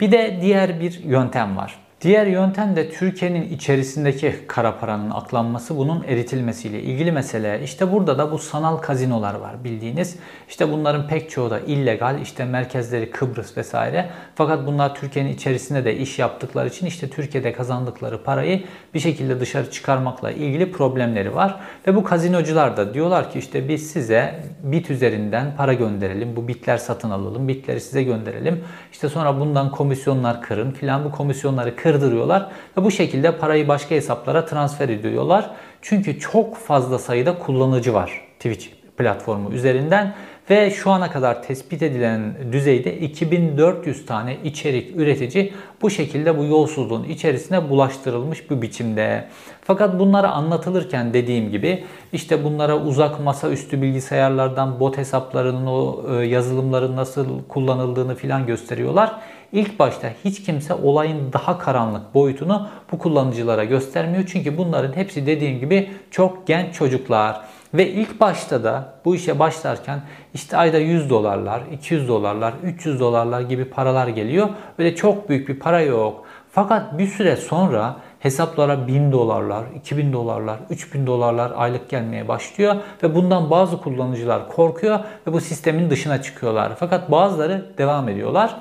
Bir 0.00 0.12
de 0.12 0.38
diğer 0.40 0.80
bir 0.80 1.04
yöntem 1.04 1.56
var. 1.56 1.83
Diğer 2.04 2.26
yöntem 2.26 2.76
de 2.76 2.90
Türkiye'nin 2.90 3.42
içerisindeki 3.42 4.34
kara 4.46 4.78
paranın 4.78 5.10
aklanması, 5.10 5.76
bunun 5.76 6.02
eritilmesiyle 6.02 6.82
ilgili 6.82 7.12
mesele. 7.12 7.60
İşte 7.64 7.92
burada 7.92 8.18
da 8.18 8.32
bu 8.32 8.38
sanal 8.38 8.76
kazinolar 8.76 9.34
var 9.34 9.64
bildiğiniz. 9.64 10.16
İşte 10.48 10.72
bunların 10.72 11.08
pek 11.08 11.30
çoğu 11.30 11.50
da 11.50 11.60
illegal. 11.60 12.20
İşte 12.20 12.44
merkezleri 12.44 13.10
Kıbrıs 13.10 13.56
vesaire. 13.56 14.10
Fakat 14.34 14.66
bunlar 14.66 14.94
Türkiye'nin 14.94 15.32
içerisinde 15.32 15.84
de 15.84 15.96
iş 15.96 16.18
yaptıkları 16.18 16.68
için 16.68 16.86
işte 16.86 17.10
Türkiye'de 17.10 17.52
kazandıkları 17.52 18.22
parayı 18.22 18.62
bir 18.94 19.00
şekilde 19.00 19.40
dışarı 19.40 19.70
çıkarmakla 19.70 20.30
ilgili 20.30 20.72
problemleri 20.72 21.34
var. 21.34 21.60
Ve 21.86 21.94
bu 21.96 22.04
kazinocular 22.04 22.76
da 22.76 22.94
diyorlar 22.94 23.30
ki 23.30 23.38
işte 23.38 23.68
biz 23.68 23.90
size 23.90 24.44
bit 24.62 24.90
üzerinden 24.90 25.56
para 25.56 25.72
gönderelim. 25.72 26.36
Bu 26.36 26.48
bitler 26.48 26.76
satın 26.76 27.10
alalım. 27.10 27.48
Bitleri 27.48 27.80
size 27.80 28.02
gönderelim. 28.02 28.64
İşte 28.92 29.08
sonra 29.08 29.40
bundan 29.40 29.70
komisyonlar 29.70 30.42
kırın 30.42 30.70
filan 30.70 31.04
bu 31.04 31.10
komisyonları 31.10 31.76
kır 31.76 31.93
kırdırıyorlar 31.94 32.46
ve 32.78 32.84
bu 32.84 32.90
şekilde 32.90 33.38
parayı 33.38 33.68
başka 33.68 33.94
hesaplara 33.94 34.44
transfer 34.44 34.88
ediyorlar. 34.88 35.50
Çünkü 35.82 36.20
çok 36.20 36.56
fazla 36.56 36.98
sayıda 36.98 37.38
kullanıcı 37.38 37.94
var 37.94 38.20
Twitch 38.38 38.66
platformu 38.96 39.52
üzerinden 39.52 40.14
ve 40.50 40.70
şu 40.70 40.90
ana 40.90 41.10
kadar 41.10 41.42
tespit 41.42 41.82
edilen 41.82 42.34
düzeyde 42.52 42.98
2400 42.98 44.06
tane 44.06 44.36
içerik 44.44 44.96
üretici 44.96 45.52
bu 45.82 45.90
şekilde 45.90 46.38
bu 46.38 46.44
yolsuzluğun 46.44 47.04
içerisine 47.04 47.70
bulaştırılmış 47.70 48.50
bir 48.50 48.62
biçimde. 48.62 49.24
Fakat 49.62 49.98
bunları 49.98 50.28
anlatılırken 50.28 51.14
dediğim 51.14 51.50
gibi 51.50 51.84
işte 52.12 52.44
bunlara 52.44 52.78
uzak 52.78 53.20
masa 53.20 53.50
üstü 53.50 53.82
bilgisayarlardan 53.82 54.80
bot 54.80 54.98
hesaplarının 54.98 55.66
o 55.66 56.04
e, 56.10 56.26
yazılımların 56.26 56.96
nasıl 56.96 57.26
kullanıldığını 57.48 58.14
filan 58.14 58.46
gösteriyorlar. 58.46 59.14
İlk 59.54 59.78
başta 59.78 60.08
hiç 60.24 60.42
kimse 60.42 60.74
olayın 60.74 61.32
daha 61.32 61.58
karanlık 61.58 62.14
boyutunu 62.14 62.68
bu 62.92 62.98
kullanıcılara 62.98 63.64
göstermiyor. 63.64 64.24
Çünkü 64.26 64.58
bunların 64.58 64.92
hepsi 64.92 65.26
dediğim 65.26 65.60
gibi 65.60 65.90
çok 66.10 66.46
genç 66.46 66.74
çocuklar. 66.74 67.40
Ve 67.74 67.88
ilk 67.90 68.20
başta 68.20 68.64
da 68.64 68.94
bu 69.04 69.14
işe 69.14 69.38
başlarken 69.38 70.00
işte 70.34 70.56
ayda 70.56 70.78
100 70.78 71.10
dolarlar, 71.10 71.62
200 71.72 72.08
dolarlar, 72.08 72.54
300 72.62 73.00
dolarlar 73.00 73.40
gibi 73.40 73.64
paralar 73.64 74.08
geliyor. 74.08 74.48
Öyle 74.78 74.96
çok 74.96 75.28
büyük 75.28 75.48
bir 75.48 75.58
para 75.58 75.80
yok. 75.80 76.24
Fakat 76.50 76.98
bir 76.98 77.06
süre 77.06 77.36
sonra 77.36 77.96
hesaplara 78.20 78.86
1000 78.86 79.12
dolarlar, 79.12 79.64
2000 79.76 80.12
dolarlar, 80.12 80.58
3000 80.70 81.06
dolarlar 81.06 81.52
aylık 81.56 81.90
gelmeye 81.90 82.28
başlıyor 82.28 82.76
ve 83.02 83.14
bundan 83.14 83.50
bazı 83.50 83.80
kullanıcılar 83.80 84.48
korkuyor 84.48 84.98
ve 85.26 85.32
bu 85.32 85.40
sistemin 85.40 85.90
dışına 85.90 86.22
çıkıyorlar. 86.22 86.72
Fakat 86.78 87.10
bazıları 87.10 87.66
devam 87.78 88.08
ediyorlar. 88.08 88.56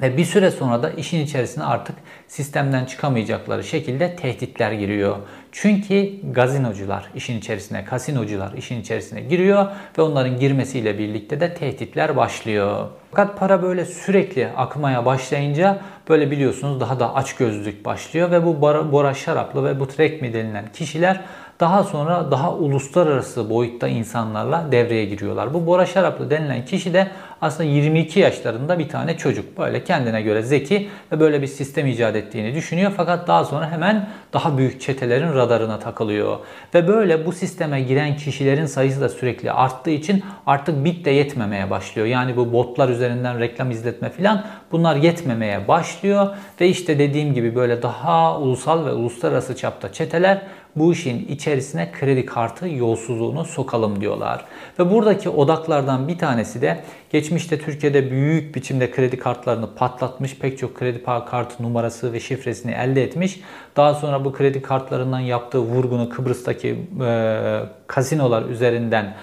Ve 0.00 0.16
bir 0.16 0.24
süre 0.24 0.50
sonra 0.50 0.82
da 0.82 0.90
işin 0.90 1.24
içerisine 1.24 1.64
artık 1.64 1.96
sistemden 2.28 2.84
çıkamayacakları 2.84 3.64
şekilde 3.64 4.16
tehditler 4.16 4.72
giriyor. 4.72 5.16
Çünkü 5.52 6.10
gazinocular 6.32 7.10
işin 7.14 7.38
içerisine, 7.38 7.84
kasinocular 7.84 8.52
işin 8.52 8.80
içerisine 8.80 9.20
giriyor 9.20 9.66
ve 9.98 10.02
onların 10.02 10.38
girmesiyle 10.38 10.98
birlikte 10.98 11.40
de 11.40 11.54
tehditler 11.54 12.16
başlıyor. 12.16 12.88
Fakat 13.10 13.38
para 13.38 13.62
böyle 13.62 13.84
sürekli 13.84 14.48
akmaya 14.56 15.04
başlayınca 15.04 15.78
böyle 16.08 16.30
biliyorsunuz 16.30 16.80
daha 16.80 17.00
da 17.00 17.14
aç 17.14 17.36
gözlük 17.36 17.84
başlıyor 17.84 18.30
ve 18.30 18.46
bu 18.46 18.60
Bora 18.92 19.14
Şaraplı 19.14 19.64
ve 19.64 19.80
bu 19.80 19.88
Trekmi 19.88 20.32
denilen 20.32 20.72
kişiler 20.72 21.20
Daha 21.60 21.84
sonra 21.84 22.30
daha 22.30 22.54
uluslararası 22.54 23.50
boyutta 23.50 23.88
insanlarla 23.88 24.64
devreye 24.72 25.04
giriyorlar. 25.04 25.54
Bu 25.54 25.66
Bora 25.66 25.86
Şaraplı 25.86 26.30
denilen 26.30 26.64
kişi 26.64 26.94
de 26.94 27.08
aslında 27.42 27.70
22 27.70 28.20
yaşlarında 28.20 28.78
bir 28.78 28.88
tane 28.88 29.16
çocuk. 29.16 29.58
Böyle 29.58 29.84
kendine 29.84 30.22
göre 30.22 30.42
zeki 30.42 30.88
ve 31.12 31.20
böyle 31.20 31.42
bir 31.42 31.46
sistem 31.46 31.86
icat 31.86 32.16
ettiğini 32.16 32.54
düşünüyor. 32.54 32.92
Fakat 32.96 33.28
daha 33.28 33.44
sonra 33.44 33.70
hemen 33.70 34.08
daha 34.32 34.58
büyük 34.58 34.80
çetelerin 34.80 35.34
radarına 35.34 35.78
takılıyor. 35.78 36.38
Ve 36.74 36.88
böyle 36.88 37.26
bu 37.26 37.32
sisteme 37.32 37.80
giren 37.80 38.16
kişilerin 38.16 38.66
sayısı 38.66 39.00
da 39.00 39.08
sürekli 39.08 39.52
arttığı 39.52 39.90
için 39.90 40.24
artık 40.46 40.84
bit 40.84 41.04
de 41.04 41.10
yetmemeye 41.10 41.70
başlıyor. 41.70 42.06
Yani 42.06 42.36
bu 42.36 42.52
botlar 42.52 42.88
üzerinden 42.88 43.40
reklam 43.40 43.70
izletme 43.70 44.10
filan 44.10 44.44
bunlar 44.72 44.96
yetmemeye 44.96 45.68
başlıyor. 45.68 46.28
Ve 46.60 46.68
işte 46.68 46.98
dediğim 46.98 47.34
gibi 47.34 47.54
böyle 47.54 47.82
daha 47.82 48.40
ulusal 48.40 48.86
ve 48.86 48.92
uluslararası 48.92 49.56
çapta 49.56 49.92
çeteler 49.92 50.42
bu 50.76 50.92
işin 50.92 51.28
içerisine 51.28 51.92
kredi 51.92 52.26
kartı 52.26 52.68
yolsuzluğunu 52.68 53.44
sokalım 53.44 54.00
diyorlar. 54.00 54.44
Ve 54.78 54.90
buradaki 54.90 55.28
odaklardan 55.28 56.08
bir 56.08 56.18
tanesi 56.18 56.62
de 56.62 56.82
geçmişte 57.10 57.58
Türkiye'de 57.58 58.10
büyük 58.10 58.54
biçimde 58.54 58.90
kredi 58.90 59.18
kartlarını 59.18 59.74
patlatmış, 59.74 60.36
pek 60.36 60.58
çok 60.58 60.74
kredi 60.74 61.04
kartı 61.04 61.62
numarası 61.62 62.12
ve 62.12 62.20
şifresini 62.20 62.72
elde 62.72 63.02
etmiş. 63.02 63.40
Daha 63.76 63.94
sonra 63.94 64.24
bu 64.24 64.32
kredi 64.32 64.62
kartlarından 64.62 65.20
yaptığı 65.20 65.58
vurgunu 65.58 66.08
Kıbrıs'taki 66.08 66.76
e, 67.04 67.60
kasinolar 67.86 68.42
üzerinden 68.42 69.14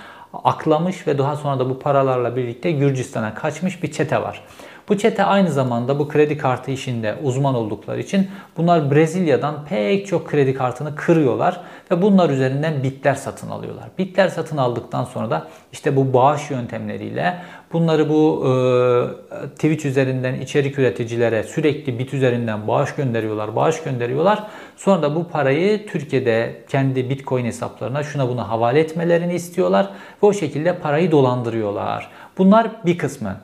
aklamış 0.43 1.07
ve 1.07 1.17
daha 1.17 1.35
sonra 1.35 1.59
da 1.59 1.69
bu 1.69 1.79
paralarla 1.79 2.35
birlikte 2.35 2.71
Gürcistan'a 2.71 3.33
kaçmış 3.33 3.83
bir 3.83 3.91
çete 3.91 4.21
var. 4.21 4.43
Bu 4.89 4.97
çete 4.97 5.23
aynı 5.23 5.51
zamanda 5.51 5.99
bu 5.99 6.07
kredi 6.07 6.37
kartı 6.37 6.71
işinde 6.71 7.15
uzman 7.23 7.55
oldukları 7.55 8.01
için 8.01 8.27
bunlar 8.57 8.91
Brezilya'dan 8.91 9.65
pek 9.69 10.07
çok 10.07 10.29
kredi 10.29 10.53
kartını 10.53 10.95
kırıyorlar 10.95 11.61
ve 11.91 12.01
bunlar 12.01 12.29
üzerinden 12.29 12.83
bitler 12.83 13.15
satın 13.15 13.49
alıyorlar. 13.49 13.85
Bitler 13.97 14.27
satın 14.27 14.57
aldıktan 14.57 15.03
sonra 15.03 15.29
da 15.29 15.47
işte 15.71 15.95
bu 15.95 16.13
bağış 16.13 16.51
yöntemleriyle 16.51 17.37
bunları 17.73 18.09
bu 18.09 18.45
e, 18.45 19.47
Twitch 19.47 19.85
üzerinden 19.85 20.33
içerik 20.33 20.79
üreticilere 20.79 21.43
sürekli 21.43 21.99
bit 21.99 22.13
üzerinden 22.13 22.67
bağış 22.67 22.95
gönderiyorlar, 22.95 23.55
bağış 23.55 23.83
gönderiyorlar. 23.83 24.43
Sonra 24.77 25.01
da 25.01 25.15
bu 25.15 25.27
parayı 25.27 25.87
Türkiye'de 25.87 26.63
kendi 26.69 27.09
Bitcoin 27.09 27.45
hesaplarına 27.45 28.03
şuna 28.03 28.29
buna 28.29 28.49
havale 28.49 28.79
etmelerini 28.79 29.33
istiyorlar 29.33 29.89
ve 30.23 30.27
o 30.27 30.33
şekilde 30.33 30.77
parayı 30.77 31.11
dolandırıyorlar. 31.11 32.09
Bunlar 32.37 32.71
bir 32.85 32.97
kısmı. 32.97 33.35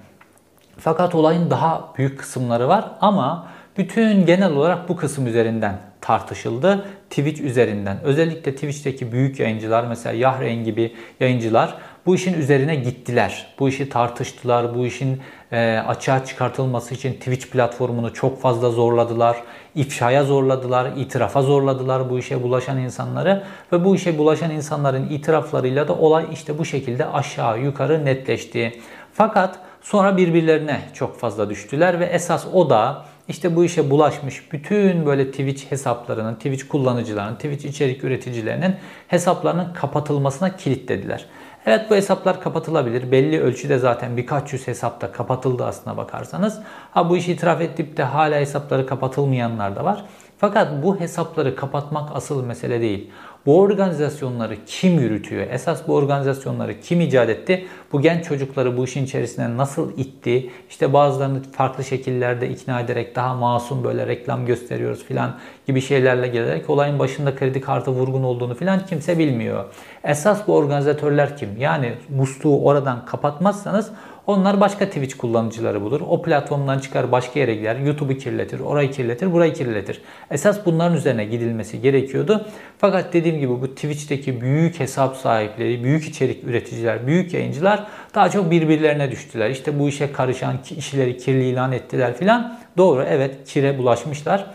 Fakat 0.80 1.16
olayın 1.16 1.50
daha 1.50 1.94
büyük 1.98 2.20
kısımları 2.20 2.68
var 2.68 2.92
ama 3.02 3.48
bütün 3.78 4.26
genel 4.26 4.52
olarak 4.52 4.90
bu 4.90 4.96
kısım 4.96 5.28
üzerinden 5.28 5.78
tartışıldı. 6.02 6.86
Twitch 7.10 7.42
üzerinden. 7.42 7.98
Özellikle 8.04 8.56
Twitch'teki 8.56 9.12
büyük 9.12 9.40
yayıncılar 9.40 9.84
mesela 9.84 10.16
Yahren 10.16 10.64
gibi 10.64 10.96
yayıncılar 11.20 11.78
bu 12.06 12.16
işin 12.16 12.34
üzerine 12.34 12.76
gittiler. 12.76 13.48
Bu 13.60 13.70
işi 13.70 13.90
tartıştılar. 13.90 14.76
Bu 14.76 14.86
işin 14.86 15.22
e, 15.52 15.84
açığa 15.88 16.26
çıkartılması 16.26 16.94
için 16.94 17.14
Twitch 17.14 17.48
platformunu 17.48 18.14
çok 18.14 18.42
fazla 18.42 18.70
zorladılar. 18.70 19.38
İfşaya 19.76 20.24
zorladılar, 20.24 20.92
itirafa 20.98 21.42
zorladılar 21.42 22.10
bu 22.10 22.20
işe 22.20 22.44
bulaşan 22.44 22.78
insanları 22.78 23.44
ve 23.72 23.86
bu 23.86 23.96
işe 23.96 24.18
bulaşan 24.18 24.52
insanların 24.52 25.10
itiraflarıyla 25.10 25.88
da 25.88 25.94
olay 25.94 26.26
işte 26.34 26.58
bu 26.58 26.66
şekilde 26.66 27.06
aşağı 27.06 27.60
yukarı 27.60 28.06
netleşti. 28.06 28.82
Fakat 29.14 29.60
Sonra 29.82 30.18
birbirlerine 30.18 30.82
çok 30.94 31.20
fazla 31.20 31.50
düştüler 31.50 32.00
ve 32.00 32.06
esas 32.06 32.46
o 32.54 32.70
da 32.70 33.06
işte 33.28 33.56
bu 33.56 33.66
işe 33.66 33.90
bulaşmış 33.90 34.52
bütün 34.52 35.06
böyle 35.06 35.32
Twitch 35.32 35.72
hesaplarının, 35.72 36.36
Twitch 36.36 36.68
kullanıcılarının, 36.68 37.36
Twitch 37.36 37.66
içerik 37.66 38.04
üreticilerinin 38.04 38.76
hesaplarının 39.08 39.74
kapatılmasına 39.74 40.56
kilitlediler. 40.56 41.26
Evet 41.66 41.90
bu 41.90 41.96
hesaplar 41.96 42.42
kapatılabilir. 42.42 43.12
Belli 43.12 43.42
ölçüde 43.42 43.78
zaten 43.78 44.18
birkaç 44.18 44.54
yüz 44.54 44.68
hesapta 44.68 45.12
kapatıldı 45.12 45.66
aslına 45.66 45.98
bakarsanız. 45.98 46.60
Ha 46.92 47.10
bu 47.10 47.18
işi 47.18 47.32
itiraf 47.32 47.62
edip 47.62 47.98
de 47.98 48.04
hala 48.04 48.36
hesapları 48.36 48.86
kapatılmayanlar 48.86 49.76
da 49.76 49.84
var. 49.84 50.06
Fakat 50.40 50.84
bu 50.84 51.00
hesapları 51.00 51.56
kapatmak 51.56 52.10
asıl 52.16 52.44
mesele 52.44 52.82
değil. 52.82 53.12
Bu 53.46 53.60
organizasyonları 53.60 54.56
kim 54.66 55.00
yürütüyor? 55.00 55.48
Esas 55.52 55.88
bu 55.88 55.96
organizasyonları 55.96 56.80
kim 56.82 57.02
icat 57.02 57.30
etti? 57.30 57.66
Bu 57.92 58.02
genç 58.02 58.26
çocukları 58.26 58.78
bu 58.78 58.84
işin 58.84 59.06
içerisine 59.06 59.58
nasıl 59.58 59.98
itti? 59.98 60.50
İşte 60.70 60.94
bazılarını 60.94 61.44
farklı 61.44 61.84
şekillerde 61.84 62.50
ikna 62.50 62.80
ederek 62.80 63.16
daha 63.16 63.34
masum 63.34 63.84
böyle 63.84 64.08
reklam 64.08 64.46
gösteriyoruz 64.46 65.04
filan 65.04 65.36
gibi 65.68 65.82
şeylerle 65.82 66.28
gelerek 66.28 66.70
olayın 66.70 67.00
başında 67.00 67.36
kredi 67.36 67.62
kartı 67.62 67.92
vurgun 67.92 68.24
olduğunu 68.24 68.56
filan 68.56 68.86
kimse 68.86 69.18
bilmiyor. 69.18 69.66
Esas 70.04 70.48
bu 70.48 70.56
organizatörler 70.56 71.38
kim? 71.38 71.50
Yani 71.58 71.94
musluğu 72.10 72.64
oradan 72.64 73.06
kapatmazsanız 73.06 73.92
onlar 74.30 74.60
başka 74.60 74.86
Twitch 74.86 75.18
kullanıcıları 75.18 75.82
bulur. 75.82 76.02
O 76.02 76.22
platformdan 76.22 76.80
çıkar 76.80 77.12
başka 77.12 77.40
yere 77.40 77.56
gider. 77.56 77.76
YouTube'u 77.76 78.18
kirletir, 78.18 78.60
orayı 78.60 78.92
kirletir, 78.92 79.34
burayı 79.34 79.54
kirletir. 79.54 80.02
Esas 80.32 80.66
bunların 80.66 80.98
üzerine 80.98 81.26
gidilmesi 81.26 81.82
gerekiyordu. 81.82 82.46
Fakat 82.78 83.14
dediğim 83.14 83.40
gibi 83.40 83.62
bu 83.62 83.68
Twitch'teki 83.68 84.42
büyük 84.42 84.80
hesap 84.80 85.18
sahipleri, 85.18 85.84
büyük 85.84 86.08
içerik 86.08 86.44
üreticiler, 86.44 87.08
büyük 87.08 87.34
yayıncılar 87.34 87.88
daha 88.16 88.30
çok 88.30 88.52
birbirlerine 88.52 89.12
düştüler. 89.12 89.50
İşte 89.50 89.80
bu 89.80 89.90
işe 89.90 90.12
karışan 90.12 90.62
kişileri 90.62 91.18
kirli 91.18 91.44
ilan 91.44 91.72
ettiler 91.72 92.18
filan. 92.18 92.60
Doğru 92.78 93.04
evet 93.10 93.36
kire 93.48 93.78
bulaşmışlar. 93.78 94.46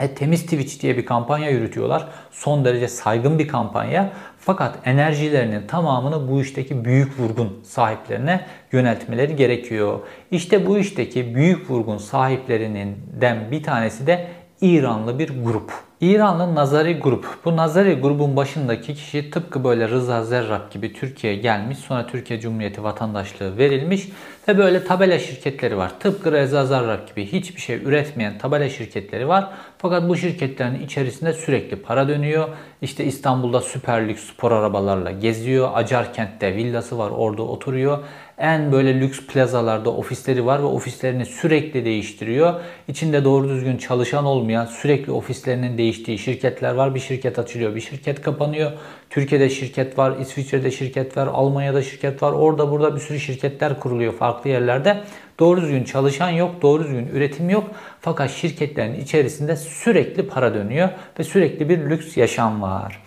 E, 0.00 0.14
temiz 0.14 0.42
Twitch 0.42 0.82
diye 0.82 0.96
bir 0.96 1.06
kampanya 1.06 1.50
yürütüyorlar. 1.50 2.08
Son 2.30 2.64
derece 2.64 2.88
saygın 2.88 3.38
bir 3.38 3.48
kampanya. 3.48 4.12
Fakat 4.44 4.78
enerjilerinin 4.84 5.66
tamamını 5.66 6.28
bu 6.28 6.40
işteki 6.40 6.84
büyük 6.84 7.18
vurgun 7.18 7.60
sahiplerine 7.62 8.46
yöneltmeleri 8.72 9.36
gerekiyor. 9.36 10.00
İşte 10.30 10.66
bu 10.66 10.78
işteki 10.78 11.34
büyük 11.34 11.70
vurgun 11.70 11.98
sahiplerinden 11.98 13.50
bir 13.50 13.62
tanesi 13.62 14.06
de 14.06 14.28
İranlı 14.60 15.18
bir 15.18 15.42
grup. 15.44 15.72
İranlı 16.00 16.54
Nazari 16.54 16.98
Grup. 16.98 17.26
Bu 17.44 17.56
Nazari 17.56 17.94
grubun 17.94 18.36
başındaki 18.36 18.94
kişi 18.94 19.30
tıpkı 19.30 19.64
böyle 19.64 19.88
Rıza 19.88 20.24
Zerrak 20.24 20.70
gibi 20.70 20.92
Türkiye'ye 20.92 21.38
gelmiş. 21.38 21.78
Sonra 21.78 22.06
Türkiye 22.06 22.40
Cumhuriyeti 22.40 22.82
vatandaşlığı 22.82 23.58
verilmiş. 23.58 24.08
Ve 24.48 24.58
böyle 24.58 24.84
tabela 24.84 25.18
şirketleri 25.18 25.76
var. 25.76 25.92
Tıpkı 26.00 26.32
Rıza 26.32 26.66
Zerrak 26.66 27.08
gibi 27.08 27.26
hiçbir 27.26 27.60
şey 27.60 27.76
üretmeyen 27.76 28.38
tabela 28.38 28.68
şirketleri 28.68 29.28
var. 29.28 29.50
Fakat 29.78 30.08
bu 30.08 30.16
şirketlerin 30.16 30.84
içerisinde 30.84 31.32
sürekli 31.32 31.76
para 31.76 32.08
dönüyor. 32.08 32.48
İşte 32.82 33.04
İstanbul'da 33.04 33.60
süper 33.60 34.08
lüks 34.08 34.22
spor 34.22 34.52
arabalarla 34.52 35.10
geziyor. 35.10 35.70
Acarkent'te 35.74 36.54
villası 36.54 36.98
var 36.98 37.10
orada 37.10 37.42
oturuyor 37.42 37.98
en 38.42 38.72
böyle 38.72 39.00
lüks 39.00 39.20
plazalarda 39.26 39.90
ofisleri 39.90 40.46
var 40.46 40.58
ve 40.58 40.64
ofislerini 40.64 41.26
sürekli 41.26 41.84
değiştiriyor. 41.84 42.60
İçinde 42.88 43.24
doğru 43.24 43.48
düzgün 43.48 43.76
çalışan 43.76 44.24
olmayan, 44.24 44.66
sürekli 44.66 45.12
ofislerinin 45.12 45.78
değiştiği 45.78 46.18
şirketler 46.18 46.74
var. 46.74 46.94
Bir 46.94 47.00
şirket 47.00 47.38
açılıyor, 47.38 47.74
bir 47.74 47.80
şirket 47.80 48.22
kapanıyor. 48.22 48.72
Türkiye'de 49.10 49.50
şirket 49.50 49.98
var, 49.98 50.16
İsviçre'de 50.20 50.70
şirket 50.70 51.16
var, 51.16 51.26
Almanya'da 51.26 51.82
şirket 51.82 52.22
var. 52.22 52.32
Orada 52.32 52.70
burada 52.70 52.94
bir 52.94 53.00
sürü 53.00 53.20
şirketler 53.20 53.80
kuruluyor 53.80 54.12
farklı 54.12 54.50
yerlerde. 54.50 55.00
Doğru 55.38 55.62
düzgün 55.62 55.84
çalışan 55.84 56.30
yok, 56.30 56.62
doğru 56.62 56.84
düzgün 56.84 57.06
üretim 57.06 57.50
yok. 57.50 57.70
Fakat 58.00 58.30
şirketlerin 58.30 59.00
içerisinde 59.00 59.56
sürekli 59.56 60.26
para 60.28 60.54
dönüyor 60.54 60.88
ve 61.18 61.24
sürekli 61.24 61.68
bir 61.68 61.78
lüks 61.78 62.16
yaşam 62.16 62.62
var. 62.62 63.02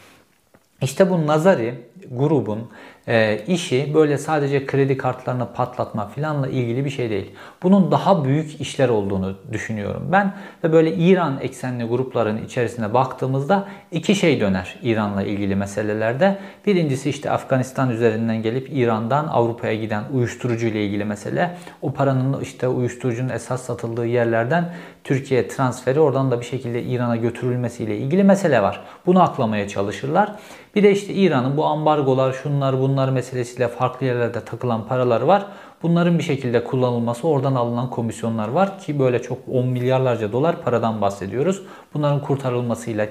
İşte 0.82 1.10
bu 1.10 1.28
Nazari 1.28 1.76
grubun 2.12 2.70
e, 3.08 3.40
işi 3.48 3.92
böyle 3.94 4.18
sadece 4.18 4.66
kredi 4.66 4.98
kartlarını 4.98 5.54
patlatma 5.54 6.08
filanla 6.08 6.48
ilgili 6.48 6.86
bir 6.86 6.90
şey 6.90 7.10
değil. 7.10 7.32
Bunun 7.64 7.92
daha 7.92 8.26
büyük 8.26 8.62
işler 8.62 8.90
olduğunu 8.90 9.36
düşünüyorum 9.52 10.10
ben 10.12 10.34
ve 10.64 10.74
böyle 10.74 10.96
İran 10.96 11.40
eksenli 11.42 11.84
grupların 11.84 12.46
içerisine 12.46 12.94
baktığımızda 12.94 13.68
iki 13.92 14.16
şey 14.16 14.40
döner 14.40 14.80
İran'la 14.84 15.24
ilgili 15.24 15.56
meselelerde. 15.56 16.38
Birincisi 16.66 17.10
işte 17.10 17.32
Afganistan 17.32 17.90
üzerinden 17.90 18.42
gelip 18.42 18.70
İran'dan 18.72 19.28
Avrupa'ya 19.28 19.76
giden 19.76 20.04
uyuşturucu 20.14 20.68
ile 20.68 20.86
ilgili 20.86 21.06
mesele. 21.06 21.58
O 21.82 21.94
paranın 21.94 22.42
işte 22.42 22.68
uyuşturucunun 22.68 23.30
esas 23.30 23.62
satıldığı 23.62 24.06
yerlerden 24.06 24.74
Türkiye 25.04 25.48
transferi 25.48 26.00
oradan 26.00 26.32
da 26.32 26.40
bir 26.40 26.46
şekilde 26.46 26.84
İran'a 26.84 27.16
götürülmesiyle 27.16 27.98
ilgili 27.98 28.24
mesele 28.24 28.62
var. 28.62 28.82
Bunu 29.06 29.24
aklamaya 29.24 29.68
çalışırlar. 29.68 30.36
Bir 30.76 30.84
de 30.84 30.92
işte 30.92 31.14
İran'ın 31.14 31.58
bu 31.58 31.66
ambargolar, 31.86 32.34
şunlar 32.34 32.80
bunlar 32.80 33.10
meselesiyle 33.10 33.68
farklı 33.68 34.06
yerlerde 34.06 34.46
takılan 34.46 34.88
paralar 34.88 35.22
var. 35.22 35.46
Bunların 35.86 36.18
bir 36.18 36.24
şekilde 36.24 36.64
kullanılması, 36.64 37.28
oradan 37.28 37.56
alınan 37.56 37.90
komisyonlar 37.90 38.48
var 38.48 38.80
ki 38.80 39.00
böyle 39.00 39.22
çok 39.22 39.38
10 39.52 39.68
milyarlarca 39.68 40.32
dolar 40.32 40.62
paradan 40.62 41.02
bahsediyoruz. 41.02 41.62
Bunların 41.94 42.22
kurtarılmasıyla 42.22 43.08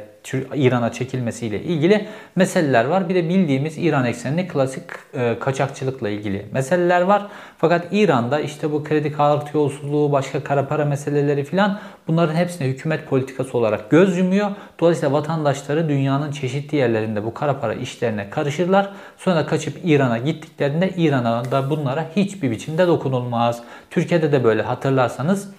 İran'a 0.55 0.93
çekilmesiyle 0.93 1.63
ilgili 1.63 2.09
meseleler 2.37 2.85
var. 2.85 3.09
Bir 3.09 3.15
de 3.15 3.29
bildiğimiz 3.29 3.79
İran 3.79 4.05
eksenli 4.05 4.49
klasik 4.49 4.83
e, 5.15 5.39
kaçakçılıkla 5.39 6.09
ilgili 6.09 6.47
meseleler 6.53 7.01
var. 7.01 7.27
Fakat 7.59 7.87
İran'da 7.93 8.41
işte 8.41 8.73
bu 8.73 8.85
kredi 8.85 9.13
kartı 9.13 9.57
yolsuzluğu, 9.57 10.13
başka 10.13 10.45
kara 10.45 10.69
para 10.69 10.85
meseleleri 10.85 11.45
filan 11.45 11.79
bunların 12.09 12.35
hepsine 12.35 12.69
hükümet 12.69 13.09
politikası 13.09 13.59
olarak 13.59 13.91
göz 13.91 14.19
yumuyor. 14.19 14.51
Dolayısıyla 14.81 15.13
vatandaşları 15.13 15.89
dünyanın 15.89 16.33
çeşitli 16.33 16.77
yerlerinde 16.77 17.25
bu 17.25 17.35
kara 17.35 17.61
para 17.61 17.75
işlerine 17.75 18.31
karışırlar. 18.31 18.93
Sonra 19.19 19.47
kaçıp 19.47 19.77
İran'a 19.85 20.19
gittiklerinde 20.19 20.91
İran'a 20.97 21.51
da 21.51 21.71
bunlara 21.71 22.07
hiçbir 22.17 22.51
biçimde 22.65 22.87
dokunulmaz. 22.87 23.63
Türkiye'de 23.91 24.33
de 24.33 24.45
böyle 24.45 24.63
hatırlarsanız 24.63 25.55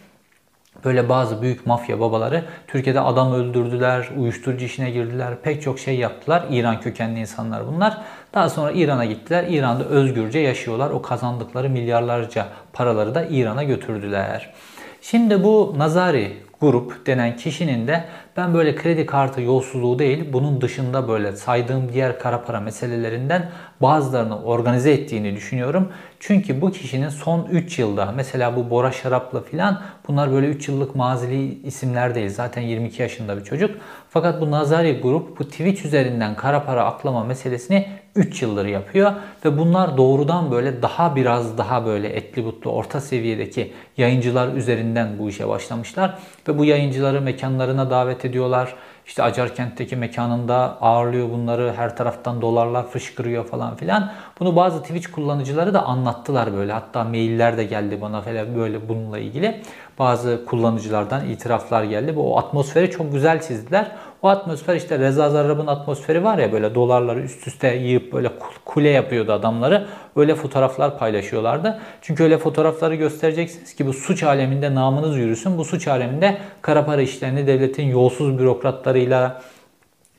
Böyle 0.86 1.10
bazı 1.10 1.42
büyük 1.42 1.66
mafya 1.66 2.00
babaları 2.00 2.44
Türkiye'de 2.68 3.00
adam 3.00 3.34
öldürdüler, 3.34 4.10
uyuşturucu 4.18 4.66
işine 4.66 4.92
girdiler, 4.92 5.34
pek 5.44 5.62
çok 5.62 5.80
şey 5.80 5.96
yaptılar. 5.96 6.46
İran 6.50 6.82
kökenli 6.82 7.20
insanlar 7.20 7.68
bunlar. 7.68 7.98
Daha 8.34 8.50
sonra 8.50 8.72
İran'a 8.72 9.06
gittiler. 9.06 9.46
İran'da 9.50 9.84
özgürce 9.84 10.40
yaşıyorlar. 10.40 10.90
O 10.90 11.02
kazandıkları 11.02 11.70
milyarlarca 11.70 12.48
paraları 12.74 13.16
da 13.16 13.26
İran'a 13.26 13.64
götürdüler. 13.64 14.54
Şimdi 15.02 15.44
bu 15.44 15.74
Nazari 15.78 16.38
grup 16.62 17.06
denen 17.06 17.38
kişinin 17.38 17.88
de 17.88 18.04
ben 18.38 18.54
böyle 18.54 18.76
kredi 18.76 19.06
kartı 19.06 19.42
yolsuzluğu 19.42 20.00
değil 20.00 20.34
bunun 20.34 20.62
dışında 20.62 21.08
böyle 21.08 21.32
saydığım 21.32 21.94
diğer 21.94 22.20
kara 22.20 22.44
para 22.44 22.60
meselelerinden 22.60 23.50
bazılarını 23.82 24.44
organize 24.44 24.92
ettiğini 24.92 25.36
düşünüyorum. 25.36 25.92
Çünkü 26.20 26.62
bu 26.62 26.72
kişinin 26.72 27.10
son 27.10 27.48
3 27.52 27.80
yılda 27.80 28.14
mesela 28.16 28.56
bu 28.56 28.70
Bora 28.70 28.92
Şarap'la 28.92 29.42
filan 29.42 29.82
bunlar 30.08 30.32
böyle 30.32 30.48
3 30.48 30.68
yıllık 30.68 30.96
mazili 30.96 31.68
isimler 31.68 32.16
değil. 32.16 32.30
Zaten 32.30 32.62
22 32.62 33.02
yaşında 33.02 33.38
bir 33.38 33.44
çocuk. 33.44 33.78
Fakat 34.10 34.42
bu 34.42 34.52
Nazari 34.52 35.00
grup 35.02 35.40
bu 35.40 35.44
Twitch 35.44 35.86
üzerinden 35.86 36.36
kara 36.36 36.64
para 36.64 36.86
aklama 36.86 37.24
meselesini 37.24 37.88
3 38.16 38.42
yıldır 38.42 38.66
yapıyor 38.66 39.12
ve 39.46 39.58
bunlar 39.58 39.98
doğrudan 39.98 40.52
böyle 40.52 40.82
daha 40.82 41.16
biraz 41.16 41.58
daha 41.58 41.86
böyle 41.86 42.10
etli 42.10 42.46
butlu 42.46 42.72
orta 42.72 43.02
seviyedeki 43.02 43.74
yayıncılar 43.98 44.54
üzerinden 44.54 45.20
bu 45.20 45.30
işe 45.30 45.48
başlamışlar 45.48 46.18
ve 46.48 46.58
bu 46.58 46.66
yayıncıları 46.66 47.22
mekanlarına 47.22 47.90
davet 47.90 48.26
ediyorlar. 48.26 48.76
İşte 49.06 49.24
Acarkent'teki 49.24 49.96
mekanında 49.96 50.78
ağırlıyor 50.82 51.30
bunları. 51.30 51.74
Her 51.78 51.98
taraftan 51.98 52.42
dolarlar 52.42 52.88
fışkırıyor 52.88 53.46
falan 53.46 53.76
filan. 53.76 54.12
Bunu 54.40 54.56
bazı 54.56 54.82
Twitch 54.82 55.12
kullanıcıları 55.12 55.74
da 55.74 55.84
anlattılar 55.84 56.54
böyle. 56.54 56.72
Hatta 56.74 57.04
mailler 57.04 57.58
de 57.58 57.64
geldi 57.64 58.02
bana 58.02 58.22
falan 58.22 58.56
böyle 58.56 58.90
bununla 58.90 59.20
ilgili. 59.20 59.62
Bazı 60.00 60.46
kullanıcılardan 60.46 61.30
itiraflar 61.30 61.84
geldi. 61.84 62.16
Bu 62.16 62.34
o 62.34 62.38
atmosferi 62.38 62.92
çok 62.92 63.12
güzel 63.12 63.42
çizdiler. 63.42 63.92
O 64.22 64.28
atmosfer 64.28 64.76
işte 64.76 65.00
Reza 65.00 65.30
Zarrab'ın 65.30 65.68
atmosferi 65.68 66.24
var 66.24 66.38
ya 66.38 66.52
böyle 66.52 66.76
dolarları 66.76 67.22
üst 67.22 67.48
üste 67.48 67.76
yığıp 67.76 68.14
böyle 68.14 68.32
kule 68.66 68.90
yapıyordu 68.90 69.32
adamları. 69.32 69.88
Öyle 70.16 70.36
fotoğraflar 70.36 71.00
paylaşıyorlardı. 71.00 71.80
Çünkü 72.02 72.24
öyle 72.24 72.38
fotoğrafları 72.38 72.96
göstereceksiniz 72.96 73.76
ki 73.76 73.88
bu 73.88 73.94
suç 73.94 74.24
aleminde 74.24 74.76
namınız 74.76 75.18
yürüsün. 75.18 75.58
Bu 75.58 75.66
suç 75.66 75.88
aleminde 75.88 76.38
kara 76.62 76.86
para 76.86 77.02
işlerini 77.02 77.48
devletin 77.48 77.88
yolsuz 77.88 78.40
bürokratlarıyla, 78.40 79.42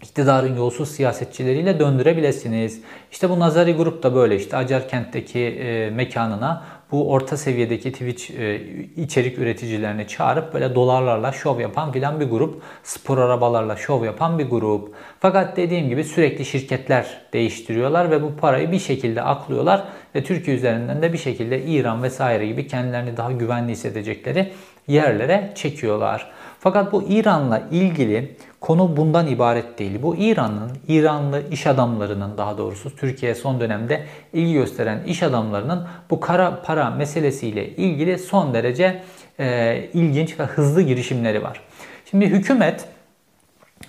iktidarın 0.02 0.56
yolsuz 0.56 0.88
siyasetçileriyle 0.88 1.80
döndürebilirsiniz. 1.80 2.80
İşte 3.12 3.30
bu 3.30 3.40
Nazari 3.40 3.74
grup 3.74 4.02
da 4.02 4.14
böyle 4.14 4.36
işte 4.36 4.56
Acarkent'teki 4.56 5.40
e, 5.40 5.90
mekanına 5.90 6.62
bu 6.92 7.10
orta 7.10 7.36
seviyedeki 7.36 7.92
Twitch 7.92 8.30
e, 8.30 8.60
içerik 8.96 9.38
üreticilerini 9.38 10.08
çağırıp 10.08 10.54
böyle 10.54 10.74
dolarlarla 10.74 11.32
şov 11.32 11.60
yapan 11.60 11.92
filan 11.92 12.20
bir 12.20 12.30
grup. 12.30 12.62
Spor 12.82 13.18
arabalarla 13.18 13.76
şov 13.76 14.04
yapan 14.04 14.38
bir 14.38 14.50
grup. 14.50 14.94
Fakat 15.20 15.56
dediğim 15.56 15.88
gibi 15.88 16.04
sürekli 16.04 16.44
şirketler 16.44 17.20
değiştiriyorlar 17.32 18.10
ve 18.10 18.22
bu 18.22 18.36
parayı 18.36 18.72
bir 18.72 18.78
şekilde 18.78 19.22
aklıyorlar 19.22 19.84
ve 20.14 20.24
Türkiye 20.24 20.56
üzerinden 20.56 21.02
de 21.02 21.12
bir 21.12 21.18
şekilde 21.18 21.62
İran 21.62 22.02
vesaire 22.02 22.46
gibi 22.46 22.66
kendilerini 22.66 23.16
daha 23.16 23.32
güvenli 23.32 23.72
hissedecekleri 23.72 24.52
yerlere 24.88 25.52
çekiyorlar. 25.54 26.30
Fakat 26.60 26.92
bu 26.92 27.02
İran'la 27.08 27.62
ilgili 27.70 28.36
konu 28.60 28.96
bundan 28.96 29.26
ibaret 29.26 29.78
değil. 29.78 30.02
Bu 30.02 30.16
İran'ın, 30.16 30.70
İranlı 30.88 31.42
iş 31.50 31.66
adamlarının 31.66 32.38
daha 32.38 32.58
doğrusu 32.58 32.96
Türkiye'ye 32.96 33.34
son 33.34 33.60
dönemde 33.60 34.06
ilgi 34.32 34.52
gösteren 34.52 35.04
iş 35.04 35.22
adamlarının 35.22 35.86
bu 36.10 36.20
kara 36.20 36.62
para 36.62 36.90
meselesiyle 36.90 37.68
ilgili 37.68 38.18
son 38.18 38.54
derece 38.54 39.02
e, 39.40 39.76
ilginç 39.94 40.40
ve 40.40 40.44
hızlı 40.44 40.82
girişimleri 40.82 41.42
var. 41.42 41.60
Şimdi 42.10 42.26
hükümet 42.26 42.88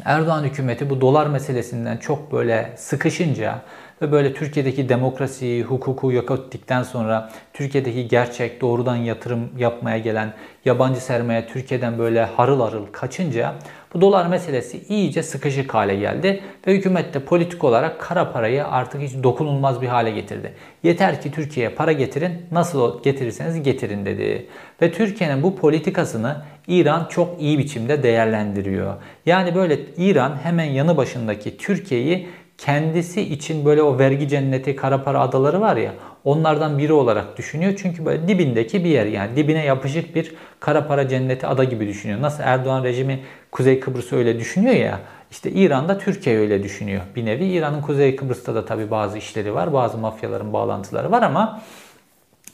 Erdoğan 0.06 0.44
hükümeti 0.44 0.90
bu 0.90 1.02
dolar 1.02 1.28
meselesinden 1.28 1.98
çok 1.98 2.32
böyle 2.32 2.74
sıkışınca 2.76 3.62
ve 4.02 4.12
böyle 4.12 4.34
Türkiye'deki 4.34 4.90
demokrasiyi, 4.90 5.64
hukuku 5.64 6.12
yok 6.12 6.32
ettikten 6.32 6.84
sonra 6.84 7.30
Türkiye'deki 7.54 8.08
gerçek 8.08 8.62
doğrudan 8.62 8.96
yatırım 8.96 9.50
yapmaya 9.58 9.98
gelen 9.98 10.34
yabancı 10.66 11.02
sermaye 11.02 11.48
Türkiye'den 11.48 11.98
böyle 12.00 12.24
harıl 12.24 12.62
harıl 12.62 12.86
kaçınca 12.86 13.56
bu 13.94 14.02
dolar 14.02 14.26
meselesi 14.26 14.84
iyice 14.90 15.24
sıkışık 15.24 15.74
hale 15.74 15.96
geldi 15.96 16.44
ve 16.68 16.76
hükümet 16.76 17.14
de 17.14 17.20
politik 17.20 17.64
olarak 17.64 18.00
kara 18.00 18.32
parayı 18.32 18.68
artık 18.68 19.02
hiç 19.02 19.24
dokunulmaz 19.24 19.82
bir 19.82 19.88
hale 19.88 20.12
getirdi. 20.12 20.54
Yeter 20.84 21.22
ki 21.22 21.32
Türkiye'ye 21.32 21.76
para 21.76 21.92
getirin, 21.92 22.32
nasıl 22.52 23.04
getirirseniz 23.04 23.64
getirin 23.64 24.06
dedi. 24.06 24.48
Ve 24.82 24.92
Türkiye'nin 24.92 25.44
bu 25.44 25.56
politikasını 25.56 26.42
İran 26.68 27.08
çok 27.10 27.42
iyi 27.42 27.60
biçimde 27.60 28.04
değerlendiriyor. 28.04 28.96
Yani 29.26 29.56
böyle 29.56 29.80
İran 29.98 30.38
hemen 30.44 30.66
yanı 30.66 30.98
başındaki 30.98 31.58
Türkiye'yi 31.58 32.28
kendisi 32.58 33.22
için 33.22 33.66
böyle 33.66 33.82
o 33.82 34.00
vergi 34.00 34.28
cenneti 34.28 34.76
kara 34.76 35.04
para 35.04 35.20
adaları 35.20 35.62
var 35.62 35.78
ya 35.78 35.94
onlardan 36.24 36.78
biri 36.78 36.94
olarak 36.94 37.38
düşünüyor. 37.38 37.74
Çünkü 37.78 38.06
böyle 38.06 38.28
dibindeki 38.28 38.84
bir 38.84 38.90
yer 38.90 39.06
yani 39.06 39.36
dibine 39.36 39.66
yapışık 39.66 40.16
bir 40.16 40.34
kara 40.60 40.88
para 40.88 41.08
cenneti 41.08 41.48
ada 41.48 41.64
gibi 41.64 41.88
düşünüyor. 41.88 42.22
Nasıl 42.22 42.44
Erdoğan 42.44 42.84
rejimi 42.84 43.20
Kuzey 43.52 43.80
Kıbrıs'ı 43.80 44.16
öyle 44.16 44.40
düşünüyor 44.40 44.76
ya 44.76 45.00
işte 45.32 45.52
İran'da 45.52 45.98
Türkiye 45.98 46.38
öyle 46.38 46.64
düşünüyor. 46.64 47.02
Bir 47.16 47.26
nevi 47.26 47.46
İran'ın 47.46 47.82
Kuzey 47.82 48.16
Kıbrıs'ta 48.16 48.56
da 48.56 48.66
tabii 48.66 48.92
bazı 48.92 49.18
işleri 49.18 49.54
var. 49.54 49.74
Bazı 49.74 49.98
mafyaların 49.98 50.54
bağlantıları 50.54 51.12
var 51.12 51.22
ama 51.22 51.62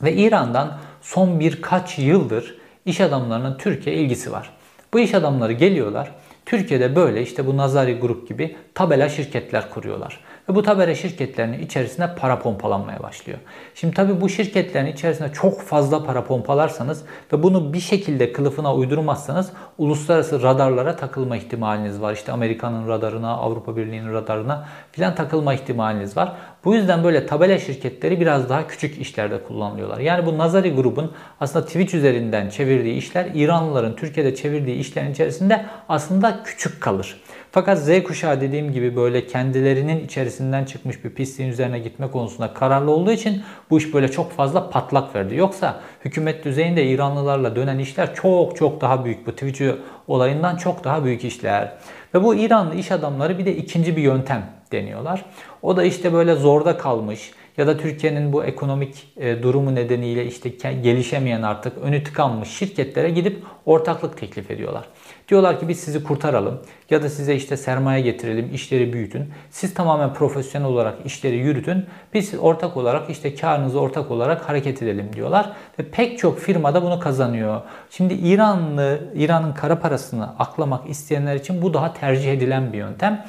ve 0.03 0.13
İran'dan 0.13 0.77
son 1.01 1.39
birkaç 1.39 1.99
yıldır 1.99 2.57
iş 2.85 3.01
adamlarının 3.01 3.57
Türkiye 3.57 3.95
ilgisi 3.95 4.31
var. 4.31 4.49
Bu 4.93 4.99
iş 4.99 5.13
adamları 5.13 5.53
geliyorlar 5.53 6.11
Türkiye'de 6.45 6.95
böyle 6.95 7.21
işte 7.21 7.47
bu 7.47 7.57
Nazari 7.57 7.99
Grup 7.99 8.27
gibi 8.27 8.55
tabela 8.73 9.09
şirketler 9.09 9.69
kuruyorlar. 9.69 10.19
Ve 10.49 10.55
bu 10.55 10.63
tabela 10.63 10.95
şirketlerinin 10.95 11.59
içerisine 11.59 12.15
para 12.15 12.39
pompalanmaya 12.39 13.03
başlıyor. 13.03 13.39
Şimdi 13.75 13.93
tabii 13.93 14.21
bu 14.21 14.29
şirketlerin 14.29 14.85
içerisine 14.85 15.33
çok 15.33 15.61
fazla 15.61 16.05
para 16.05 16.23
pompalarsanız 16.23 17.03
ve 17.33 17.43
bunu 17.43 17.73
bir 17.73 17.79
şekilde 17.79 18.33
kılıfına 18.33 18.75
uydurmazsanız 18.75 19.51
uluslararası 19.77 20.41
radarlara 20.41 20.95
takılma 20.95 21.37
ihtimaliniz 21.37 22.01
var. 22.01 22.13
İşte 22.13 22.31
Amerika'nın 22.31 22.87
radarına, 22.87 23.31
Avrupa 23.37 23.75
Birliği'nin 23.75 24.13
radarına 24.13 24.67
filan 24.91 25.15
takılma 25.15 25.53
ihtimaliniz 25.53 26.17
var. 26.17 26.33
Bu 26.65 26.75
yüzden 26.75 27.03
böyle 27.03 27.25
tabela 27.25 27.59
şirketleri 27.59 28.19
biraz 28.19 28.49
daha 28.49 28.67
küçük 28.67 29.01
işlerde 29.01 29.43
kullanılıyorlar. 29.43 29.99
Yani 29.99 30.25
bu 30.25 30.37
Nazari 30.37 30.75
grubun 30.75 31.11
aslında 31.39 31.65
Twitch 31.65 31.95
üzerinden 31.95 32.49
çevirdiği 32.49 32.95
işler 32.95 33.27
İranlıların 33.33 33.95
Türkiye'de 33.95 34.35
çevirdiği 34.35 34.77
işlerin 34.77 35.11
içerisinde 35.11 35.65
aslında 35.89 36.43
küçük 36.43 36.81
kalır. 36.81 37.21
Fakat 37.53 37.79
Z 37.79 38.03
kuşağı 38.03 38.41
dediğim 38.41 38.71
gibi 38.71 38.95
böyle 38.95 39.27
kendilerinin 39.27 40.05
içerisinden 40.05 40.65
çıkmış 40.65 41.03
bir 41.03 41.09
pisliğin 41.09 41.49
üzerine 41.49 41.79
gitme 41.79 42.11
konusunda 42.11 42.53
kararlı 42.53 42.91
olduğu 42.91 43.11
için 43.11 43.43
bu 43.69 43.77
iş 43.77 43.93
böyle 43.93 44.11
çok 44.11 44.31
fazla 44.31 44.69
patlak 44.69 45.15
verdi. 45.15 45.35
Yoksa 45.35 45.79
hükümet 46.05 46.45
düzeyinde 46.45 46.85
İranlılarla 46.85 47.55
dönen 47.55 47.79
işler 47.79 48.15
çok 48.15 48.57
çok 48.57 48.81
daha 48.81 49.05
büyük. 49.05 49.27
Bu 49.27 49.31
Twitch 49.31 49.73
olayından 50.07 50.55
çok 50.55 50.83
daha 50.83 51.05
büyük 51.05 51.23
işler. 51.23 51.73
Ve 52.13 52.23
bu 52.23 52.35
İranlı 52.35 52.75
iş 52.75 52.91
adamları 52.91 53.37
bir 53.37 53.45
de 53.45 53.55
ikinci 53.55 53.97
bir 53.97 54.01
yöntem 54.01 54.45
deniyorlar. 54.71 55.25
O 55.61 55.77
da 55.77 55.83
işte 55.83 56.13
böyle 56.13 56.35
zorda 56.35 56.77
kalmış 56.77 57.31
ya 57.57 57.67
da 57.67 57.77
Türkiye'nin 57.77 58.33
bu 58.33 58.43
ekonomik 58.43 59.07
e, 59.17 59.43
durumu 59.43 59.75
nedeniyle 59.75 60.25
işte 60.25 60.49
gelişemeyen 60.73 61.41
artık 61.41 61.77
önü 61.77 62.03
tıkanmış 62.03 62.49
şirketlere 62.49 63.09
gidip 63.09 63.43
ortaklık 63.65 64.17
teklif 64.17 64.51
ediyorlar. 64.51 64.83
Diyorlar 65.29 65.59
ki 65.59 65.67
biz 65.67 65.79
sizi 65.79 66.03
kurtaralım 66.03 66.61
ya 66.89 67.03
da 67.03 67.09
size 67.09 67.35
işte 67.35 67.57
sermaye 67.57 68.01
getirelim, 68.01 68.53
işleri 68.53 68.93
büyütün. 68.93 69.29
Siz 69.51 69.73
tamamen 69.73 70.13
profesyonel 70.13 70.67
olarak 70.67 71.05
işleri 71.05 71.35
yürütün. 71.35 71.85
Biz 72.13 72.33
ortak 72.39 72.77
olarak 72.77 73.09
işte 73.09 73.35
karınızı 73.35 73.79
ortak 73.79 74.11
olarak 74.11 74.49
hareket 74.49 74.81
edelim 74.81 75.09
diyorlar. 75.13 75.53
Ve 75.79 75.83
pek 75.83 76.19
çok 76.19 76.39
firma 76.39 76.73
da 76.73 76.83
bunu 76.83 76.99
kazanıyor. 76.99 77.61
Şimdi 77.89 78.13
İranlı, 78.13 78.99
İran'ın 79.15 79.53
kara 79.53 79.79
parasını 79.79 80.39
aklamak 80.39 80.89
isteyenler 80.89 81.35
için 81.35 81.61
bu 81.61 81.73
daha 81.73 81.93
tercih 81.93 82.33
edilen 82.33 82.73
bir 82.73 82.77
yöntem. 82.77 83.25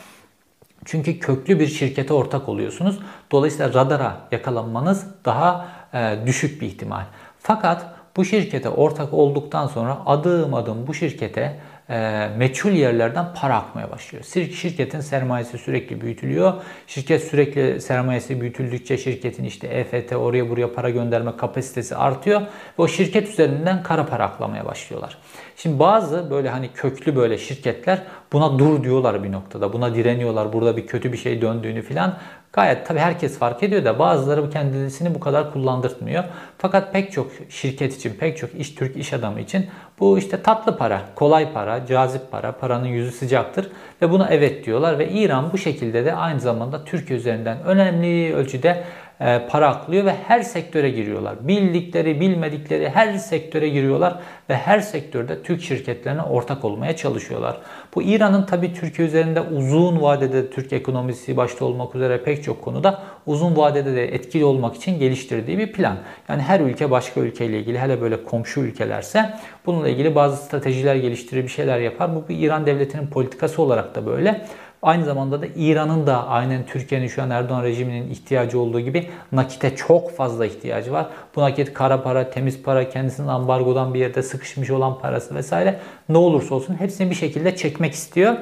Çünkü 0.85 1.18
köklü 1.18 1.61
bir 1.61 1.66
şirkete 1.66 2.14
ortak 2.14 2.48
oluyorsunuz. 2.48 2.98
Dolayısıyla 3.33 3.74
radara 3.74 4.16
yakalanmanız 4.33 5.07
daha 5.24 5.68
e, 5.94 6.18
düşük 6.26 6.62
bir 6.62 6.66
ihtimal. 6.66 7.04
Fakat 7.38 7.87
bu 8.16 8.24
şirkete 8.24 8.68
ortak 8.68 9.14
olduktan 9.14 9.66
sonra 9.66 9.98
adım 10.07 10.54
adım 10.54 10.87
bu 10.87 10.94
şirkete 10.94 11.61
e, 11.90 12.29
meçhul 12.37 12.70
yerlerden 12.70 13.27
para 13.35 13.57
akmaya 13.57 13.90
başlıyor. 13.90 14.25
Şirketin 14.55 15.01
sermayesi 15.01 15.59
sürekli 15.59 16.01
büyütülüyor. 16.01 16.53
Şirket 16.87 17.23
sürekli 17.25 17.81
sermayesi 17.81 18.40
büyütüldükçe 18.40 18.99
şirketin 18.99 19.44
işte 19.44 19.66
EFT 19.66 20.12
oraya 20.12 20.51
buraya 20.51 20.73
para 20.73 20.90
gönderme 20.90 21.37
kapasitesi 21.37 21.97
artıyor. 21.97 22.40
Ve 22.40 22.47
o 22.79 22.88
şirket 22.88 23.29
üzerinden 23.29 23.83
kara 23.83 24.07
para 24.07 24.25
aklamaya 24.25 24.66
başlıyorlar. 24.66 25.18
Şimdi 25.64 25.79
bazı 25.79 26.31
böyle 26.31 26.48
hani 26.48 26.68
köklü 26.68 27.16
böyle 27.16 27.38
şirketler 27.38 28.03
buna 28.33 28.59
dur 28.59 28.85
diyorlar 28.85 29.24
bir 29.24 29.33
noktada. 29.33 29.72
Buna 29.72 29.94
direniyorlar. 29.94 30.53
Burada 30.53 30.77
bir 30.77 30.87
kötü 30.87 31.12
bir 31.12 31.16
şey 31.16 31.42
döndüğünü 31.42 31.83
filan. 31.83 32.14
Gayet 32.53 32.87
tabi 32.87 32.98
herkes 32.98 33.38
fark 33.38 33.62
ediyor 33.62 33.85
da 33.85 33.98
bazıları 33.98 34.50
kendisini 34.50 35.14
bu 35.14 35.20
kadar 35.20 35.53
kullandırtmıyor. 35.53 36.24
Fakat 36.59 36.92
pek 36.92 37.12
çok 37.12 37.31
şirket 37.48 37.96
için, 37.96 38.14
pek 38.14 38.37
çok 38.37 38.55
iş 38.55 38.74
Türk 38.74 38.96
iş 38.96 39.12
adamı 39.12 39.40
için 39.40 39.66
bu 40.00 40.18
işte 40.18 40.42
tatlı 40.42 40.77
para, 40.77 41.03
kolay 41.14 41.53
para, 41.53 41.87
cazip 41.87 42.31
para, 42.31 42.53
paranın 42.53 42.87
yüzü 42.87 43.12
sıcaktır 43.12 43.70
ve 44.03 44.11
buna 44.11 44.29
evet 44.31 44.66
diyorlar 44.66 44.98
ve 44.98 45.09
İran 45.09 45.53
bu 45.53 45.59
şekilde 45.59 46.05
de 46.05 46.14
aynı 46.14 46.40
zamanda 46.40 46.85
Türkiye 46.85 47.18
üzerinden 47.18 47.62
önemli 47.64 48.35
ölçüde 48.35 48.85
para 49.18 49.68
aklıyor 49.68 50.05
ve 50.05 50.14
her 50.29 50.42
sektöre 50.42 50.90
giriyorlar. 50.90 51.48
Bildikleri, 51.48 52.20
bilmedikleri 52.20 52.88
her 52.88 53.16
sektöre 53.16 53.68
giriyorlar 53.68 54.18
ve 54.50 54.57
her 54.57 54.81
sektörde 54.81 55.42
Türk 55.42 55.62
şirketlerine 55.62 56.22
ortak 56.22 56.64
olmaya 56.64 56.96
çalışıyorlar. 56.96 57.57
Bu 57.94 58.03
İran'ın 58.03 58.46
tabi 58.46 58.74
Türkiye 58.74 59.09
üzerinde 59.09 59.40
uzun 59.40 60.03
vadede 60.03 60.50
Türk 60.50 60.72
ekonomisi 60.72 61.37
başta 61.37 61.64
olmak 61.64 61.94
üzere 61.94 62.22
pek 62.22 62.44
çok 62.44 62.62
konuda 62.62 63.03
uzun 63.27 63.57
vadede 63.57 63.96
de 63.96 64.14
etkili 64.14 64.44
olmak 64.44 64.77
için 64.77 64.98
geliştirdiği 64.98 65.59
bir 65.59 65.72
plan. 65.72 65.96
Yani 66.29 66.42
her 66.42 66.61
ülke 66.61 66.90
başka 66.90 67.20
ülkeyle 67.20 67.59
ilgili 67.59 67.79
hele 67.79 68.00
böyle 68.00 68.24
komşu 68.24 68.61
ülkelerse 68.61 69.31
bununla 69.66 69.88
ilgili 69.88 70.14
bazı 70.14 70.37
stratejiler 70.37 70.94
geliştirir 70.94 71.42
bir 71.42 71.48
şeyler 71.48 71.79
yapar. 71.79 72.16
Bu 72.16 72.29
bir 72.29 72.38
İran 72.38 72.66
devletinin 72.66 73.07
politikası 73.07 73.62
olarak 73.62 73.94
da 73.94 74.07
böyle. 74.07 74.44
Aynı 74.85 75.05
zamanda 75.05 75.42
da 75.42 75.47
İran'ın 75.57 76.07
da 76.07 76.27
aynen 76.27 76.66
Türkiye'nin 76.66 77.09
şu 77.09 77.23
an 77.23 77.31
Erdoğan 77.31 77.62
rejiminin 77.62 78.11
ihtiyacı 78.11 78.59
olduğu 78.59 78.81
gibi 78.81 79.09
nakite 79.33 79.77
çok 79.77 80.16
fazla 80.16 80.47
ihtiyacı 80.47 80.92
var. 80.92 81.07
Bu 81.37 81.40
nakit 81.40 81.75
kara 81.75 82.03
para, 82.03 82.31
temiz 82.31 82.62
para, 82.62 82.88
kendisinin 82.88 83.29
ambargodan 83.29 83.94
bir 83.94 83.99
yerde 83.99 84.23
sıkışmış 84.23 84.70
olan 84.70 84.99
parası 84.99 85.35
vesaire 85.35 85.81
ne 86.09 86.18
olursa 86.18 86.55
olsun 86.55 86.75
hepsini 86.75 87.11
bir 87.11 87.14
şekilde 87.14 87.57
çekmek 87.57 87.92
istiyor. 87.92 88.37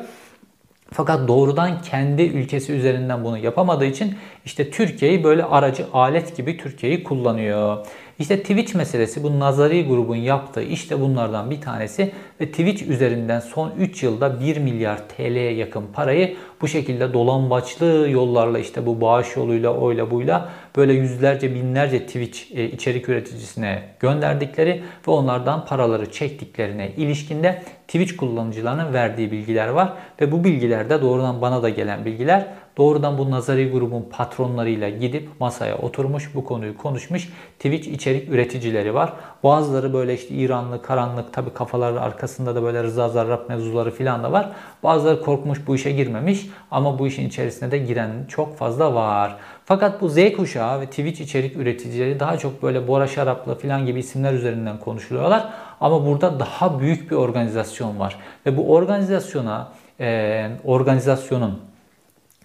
Fakat 0.93 1.29
doğrudan 1.29 1.83
kendi 1.83 2.23
ülkesi 2.23 2.73
üzerinden 2.73 3.25
bunu 3.25 3.39
yapamadığı 3.39 3.85
için 3.85 4.15
işte 4.45 4.71
Türkiye'yi 4.71 5.25
böyle 5.25 5.45
aracı 5.45 5.87
alet 5.93 6.37
gibi 6.37 6.57
Türkiye'yi 6.57 7.05
kullanıyor. 7.05 7.87
İşte 8.23 8.43
Twitch 8.43 8.75
meselesi 8.75 9.23
bu 9.23 9.41
nazari 9.41 9.89
grubun 9.89 10.17
yaptığı 10.17 10.63
işte 10.63 11.01
bunlardan 11.01 11.51
bir 11.51 11.61
tanesi. 11.61 12.13
Ve 12.41 12.47
Twitch 12.47 12.83
üzerinden 12.83 13.41
son 13.41 13.73
3 13.79 14.03
yılda 14.03 14.41
1 14.41 14.57
milyar 14.57 15.09
TL'ye 15.09 15.53
yakın 15.53 15.85
parayı 15.93 16.37
bu 16.61 16.69
şekilde 16.69 17.13
dolambaçlı 17.13 18.07
yollarla 18.11 18.59
işte 18.59 18.87
bu 18.87 19.01
bağış 19.01 19.37
yoluyla 19.37 19.71
oyla 19.75 20.11
buyla 20.11 20.49
böyle 20.77 20.93
yüzlerce 20.93 21.55
binlerce 21.55 22.07
Twitch 22.07 22.39
e, 22.55 22.65
içerik 22.65 23.09
üreticisine 23.09 23.83
gönderdikleri 24.01 24.83
ve 25.09 25.11
onlardan 25.11 25.67
paraları 25.67 26.11
çektiklerine 26.11 26.93
ilişkinde 26.97 27.63
Twitch 27.87 28.17
kullanıcılarının 28.17 28.93
verdiği 28.93 29.33
bilgiler 29.33 29.69
var. 29.69 29.93
Ve 30.21 30.33
bu 30.33 30.45
bilgilerde 30.45 31.03
doğrudan 31.03 31.43
bana 31.43 31.63
da 31.63 31.69
gelen 31.69 32.05
bilgiler 32.05 32.47
doğrudan 32.77 33.19
bu 33.19 33.31
nazari 33.31 33.71
grubun 33.71 34.09
patronlarıyla 34.11 34.89
gidip 34.89 35.29
masaya 35.41 35.79
oturmuş 35.79 36.35
bu 36.35 36.45
konuyu 36.45 36.77
konuşmuş 36.77 37.29
Twitch 37.59 37.89
içerik 37.89 38.29
üreticileri 38.29 38.95
var. 38.95 39.13
Bazıları 39.45 39.93
böyle 39.93 40.15
işte 40.15 40.35
İranlı, 40.35 40.83
karanlık 40.83 41.33
tabi 41.33 41.51
kafaları 41.51 42.01
arkasında 42.01 42.55
da 42.55 42.63
böyle 42.63 42.83
Rıza 42.83 43.09
Zarrab 43.09 43.49
mevzuları 43.49 43.91
filan 43.91 44.23
da 44.23 44.33
var. 44.33 44.49
Bazıları 44.83 45.23
korkmuş 45.23 45.67
bu 45.67 45.75
işe 45.75 45.93
girmemiş 45.93 46.47
ama 46.71 46.99
bu 46.99 47.07
işin 47.07 47.29
içerisine 47.29 47.71
de 47.71 47.79
giren 47.79 48.11
çok 48.29 48.57
fazla 48.57 48.95
var. 48.95 49.37
Fakat 49.65 50.01
bu 50.01 50.09
Z 50.09 50.33
kuşağı 50.37 50.81
ve 50.81 50.87
Twitch 50.87 51.21
içerik 51.21 51.57
üreticileri 51.57 52.21
daha 52.21 52.39
çok 52.39 52.63
böyle 52.63 52.89
Bora 52.89 53.07
Şaraplı 53.07 53.59
filan 53.59 53.87
gibi 53.87 53.99
isimler 53.99 54.33
üzerinden 54.33 54.79
konuşuluyorlar. 54.79 55.49
Ama 55.81 56.07
burada 56.07 56.41
daha 56.41 56.81
büyük 56.81 57.11
bir 57.11 57.17
organizasyon 57.17 57.99
var. 57.99 58.17
Ve 58.47 58.57
bu 58.57 58.75
organizasyona, 58.75 59.73
e, 60.01 60.51
organizasyonun 60.65 61.72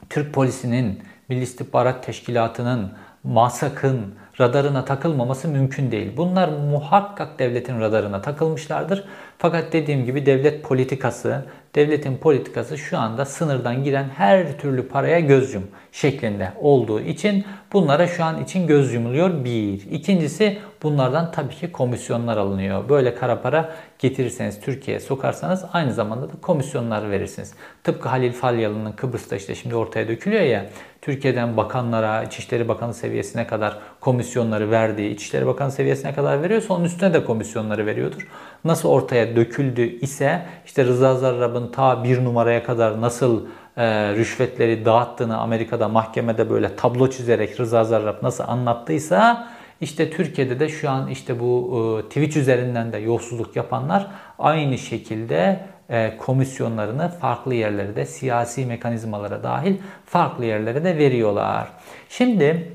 Türk 0.10 0.34
polisinin, 0.34 1.02
Milli 1.30 1.42
İstihbarat 1.42 2.06
Teşkilatı'nın, 2.06 2.92
MASAK'ın 3.24 4.16
radarına 4.40 4.86
takılmaması 4.86 5.48
mümkün 5.48 5.92
değil. 5.92 6.18
Bunlar 6.18 6.50
muhakkak 6.50 7.40
devletin 7.40 7.80
radarına 7.80 8.22
takılmışlardır. 8.22 9.04
Fakat 9.38 9.74
dediğim 9.74 10.06
gibi 10.06 10.26
devlet 10.26 10.64
politikası, 10.64 11.46
devletin 11.76 12.18
politikası 12.18 12.78
şu 12.78 12.98
anda 12.98 13.26
sınırdan 13.26 13.84
giren 13.84 14.10
her 14.18 14.58
türlü 14.58 14.88
paraya 14.88 15.20
göz 15.20 15.54
yum 15.54 15.68
şeklinde 15.92 16.52
olduğu 16.62 17.02
için 17.02 17.46
bunlara 17.74 18.08
şu 18.08 18.24
an 18.24 18.44
için 18.44 18.68
göz 18.68 18.94
yumuluyor 18.94 19.44
bir. 19.44 19.92
İkincisi 19.92 20.58
bunlardan 20.84 21.32
tabii 21.32 21.56
ki 21.56 21.72
komisyonlar 21.72 22.38
alınıyor. 22.38 22.90
Böyle 22.90 23.16
kara 23.16 23.42
para 23.42 23.76
getirirseniz 24.00 24.62
Türkiye'ye 24.62 25.00
sokarsanız 25.00 25.66
aynı 25.74 25.94
zamanda 25.94 26.30
da 26.30 26.34
komisyonlar 26.42 27.12
verirsiniz. 27.12 27.54
Tıpkı 27.84 28.10
Halil 28.10 28.32
Falyalı'nın 28.32 28.92
Kıbrıs'ta 28.92 29.36
işte 29.36 29.56
şimdi 29.56 29.76
ortaya 29.76 30.08
dökülüyor 30.08 30.44
ya 30.44 30.66
Türkiye'den 31.02 31.58
bakanlara, 31.58 32.24
İçişleri 32.24 32.68
Bakanı 32.68 32.94
seviyesine 32.94 33.48
kadar 33.48 33.78
komisyonları 34.00 34.72
verdiği, 34.72 35.10
İçişleri 35.10 35.46
Bakanı 35.46 35.72
seviyesine 35.72 36.14
kadar 36.14 36.42
veriyorsa 36.44 36.74
onun 36.74 36.84
üstüne 36.84 37.14
de 37.14 37.26
komisyonları 37.26 37.86
veriyordur. 37.86 38.28
Nasıl 38.64 38.90
ortaya 38.90 39.36
döküldü 39.36 39.82
ise 39.82 40.42
işte 40.66 40.86
Rıza 40.86 41.16
Zarrab'ın 41.16 41.67
ta 41.72 42.04
bir 42.04 42.24
numaraya 42.24 42.64
kadar 42.64 43.02
nasıl 43.02 43.46
e, 43.78 44.14
rüşvetleri 44.16 44.86
dağıttığını 44.86 45.38
Amerika'da 45.38 45.88
mahkemede 45.88 46.50
böyle 46.50 46.76
tablo 46.76 47.10
çizerek 47.10 47.60
Rıza 47.60 47.84
Zarrab 47.84 48.24
nasıl 48.24 48.44
anlattıysa 48.48 49.48
işte 49.82 50.10
Türkiye'de 50.10 50.60
de 50.60 50.70
şu 50.70 50.90
an 50.90 51.08
işte 51.08 51.40
bu 51.40 52.02
e, 52.06 52.08
Twitch 52.08 52.38
üzerinden 52.38 52.94
de 52.94 52.98
yolsuzluk 52.98 53.56
yapanlar 53.56 54.08
aynı 54.40 54.78
şekilde 54.78 55.60
e, 55.90 56.18
komisyonlarını 56.18 57.10
farklı 57.10 57.54
yerlere 57.54 57.96
de 57.96 58.06
siyasi 58.06 58.66
mekanizmalara 58.66 59.44
dahil 59.44 59.76
farklı 60.06 60.46
yerlere 60.46 60.84
de 60.84 60.98
veriyorlar. 60.98 61.68
Şimdi 62.10 62.72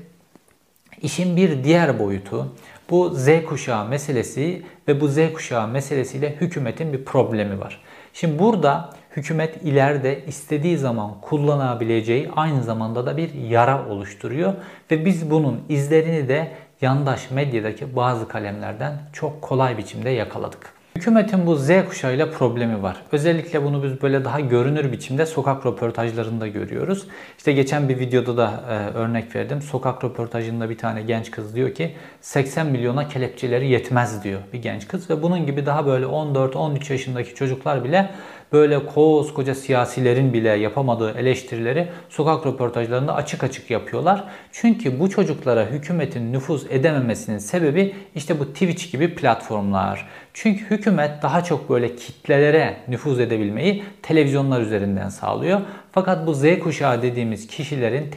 işin 1.01 1.37
bir 1.37 1.63
diğer 1.63 1.99
boyutu 1.99 2.47
bu 2.89 3.09
Z 3.09 3.27
kuşağı 3.47 3.85
meselesi 3.85 4.61
ve 4.87 5.01
bu 5.01 5.07
Z 5.07 5.33
kuşağı 5.33 5.67
meselesiyle 5.67 6.35
hükümetin 6.41 6.93
bir 6.93 7.05
problemi 7.05 7.59
var. 7.59 7.81
Şimdi 8.13 8.39
burada 8.39 8.89
hükümet 9.15 9.63
ileride 9.63 10.25
istediği 10.25 10.77
zaman 10.77 11.11
kullanabileceği 11.21 12.29
aynı 12.35 12.63
zamanda 12.63 13.05
da 13.05 13.17
bir 13.17 13.33
yara 13.33 13.87
oluşturuyor 13.89 14.53
ve 14.91 15.05
biz 15.05 15.31
bunun 15.31 15.63
izlerini 15.69 16.27
de 16.27 16.51
yandaş 16.81 17.31
medyadaki 17.31 17.95
bazı 17.95 18.27
kalemlerden 18.27 18.93
çok 19.13 19.41
kolay 19.41 19.77
biçimde 19.77 20.09
yakaladık. 20.09 20.73
Hükümetin 20.95 21.45
bu 21.45 21.55
Z 21.55 21.69
kuşağıyla 21.89 22.31
problemi 22.31 22.83
var. 22.83 22.97
Özellikle 23.11 23.63
bunu 23.63 23.83
biz 23.83 24.01
böyle 24.01 24.25
daha 24.25 24.39
görünür 24.39 24.91
biçimde 24.91 25.25
sokak 25.25 25.65
röportajlarında 25.65 26.47
görüyoruz. 26.47 27.07
İşte 27.37 27.51
geçen 27.51 27.89
bir 27.89 27.99
videoda 27.99 28.37
da 28.37 28.63
e, 28.69 28.97
örnek 28.97 29.35
verdim. 29.35 29.61
Sokak 29.61 30.03
röportajında 30.03 30.69
bir 30.69 30.77
tane 30.77 31.01
genç 31.01 31.31
kız 31.31 31.55
diyor 31.55 31.73
ki 31.73 31.95
80 32.21 32.67
milyona 32.67 33.07
kelepçeleri 33.07 33.67
yetmez 33.67 34.23
diyor 34.23 34.39
bir 34.53 34.61
genç 34.61 34.87
kız. 34.87 35.09
Ve 35.09 35.21
bunun 35.21 35.45
gibi 35.45 35.65
daha 35.65 35.85
böyle 35.85 36.05
14-13 36.05 36.91
yaşındaki 36.91 37.35
çocuklar 37.35 37.83
bile 37.83 38.09
böyle 38.53 38.85
koskoca 38.85 39.55
siyasilerin 39.55 40.33
bile 40.33 40.49
yapamadığı 40.49 41.17
eleştirileri 41.17 41.87
sokak 42.09 42.45
röportajlarında 42.45 43.15
açık 43.15 43.43
açık 43.43 43.69
yapıyorlar. 43.71 44.23
Çünkü 44.51 44.99
bu 44.99 45.09
çocuklara 45.09 45.65
hükümetin 45.65 46.33
nüfuz 46.33 46.65
edememesinin 46.69 47.37
sebebi 47.37 47.95
işte 48.15 48.39
bu 48.39 48.45
Twitch 48.45 48.91
gibi 48.91 49.15
platformlar. 49.15 50.07
Çünkü 50.33 50.65
hükümet 50.65 51.23
daha 51.23 51.43
çok 51.43 51.69
böyle 51.69 51.95
kitlelere 51.95 52.77
nüfuz 52.87 53.19
edebilmeyi 53.19 53.83
televizyonlar 54.01 54.61
üzerinden 54.61 55.09
sağlıyor. 55.09 55.61
Fakat 55.93 56.27
bu 56.27 56.33
Z 56.33 56.59
kuşağı 56.59 57.01
dediğimiz 57.01 57.47
kişilerin, 57.47 58.11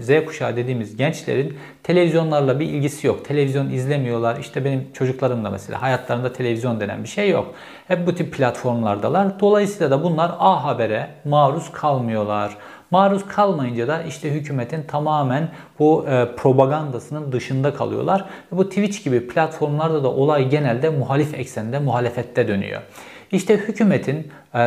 Z 0.00 0.26
kuşağı 0.26 0.56
dediğimiz 0.56 0.96
gençlerin 0.96 1.58
televizyonlarla 1.82 2.60
bir 2.60 2.66
ilgisi 2.66 3.06
yok. 3.06 3.24
Televizyon 3.24 3.70
izlemiyorlar. 3.70 4.36
İşte 4.36 4.64
benim 4.64 4.92
çocuklarım 4.92 5.44
da 5.44 5.50
mesela 5.50 5.82
hayatlarında 5.82 6.32
televizyon 6.32 6.80
denen 6.80 7.02
bir 7.02 7.08
şey 7.08 7.30
yok. 7.30 7.54
Hep 7.88 8.06
bu 8.06 8.14
tip 8.14 8.34
platformlardalar. 8.34 9.40
Dolayısıyla 9.40 9.90
da 9.90 10.02
bunlar 10.02 10.32
A 10.38 10.64
Haber'e 10.64 11.10
maruz 11.24 11.72
kalmıyorlar. 11.72 12.56
Maruz 12.90 13.26
kalmayınca 13.26 13.88
da 13.88 14.02
işte 14.02 14.30
hükümetin 14.30 14.82
tamamen 14.82 15.48
bu 15.78 16.06
e, 16.08 16.36
propagandasının 16.36 17.32
dışında 17.32 17.74
kalıyorlar. 17.74 18.24
Bu 18.52 18.68
Twitch 18.68 19.04
gibi 19.04 19.26
platformlarda 19.26 20.04
da 20.04 20.08
olay 20.08 20.48
genelde 20.48 20.90
muhalif 20.90 21.34
eksende, 21.34 21.78
muhalefette 21.78 22.48
dönüyor. 22.48 22.82
İşte 23.32 23.56
hükümetin 23.56 24.28
e, 24.54 24.58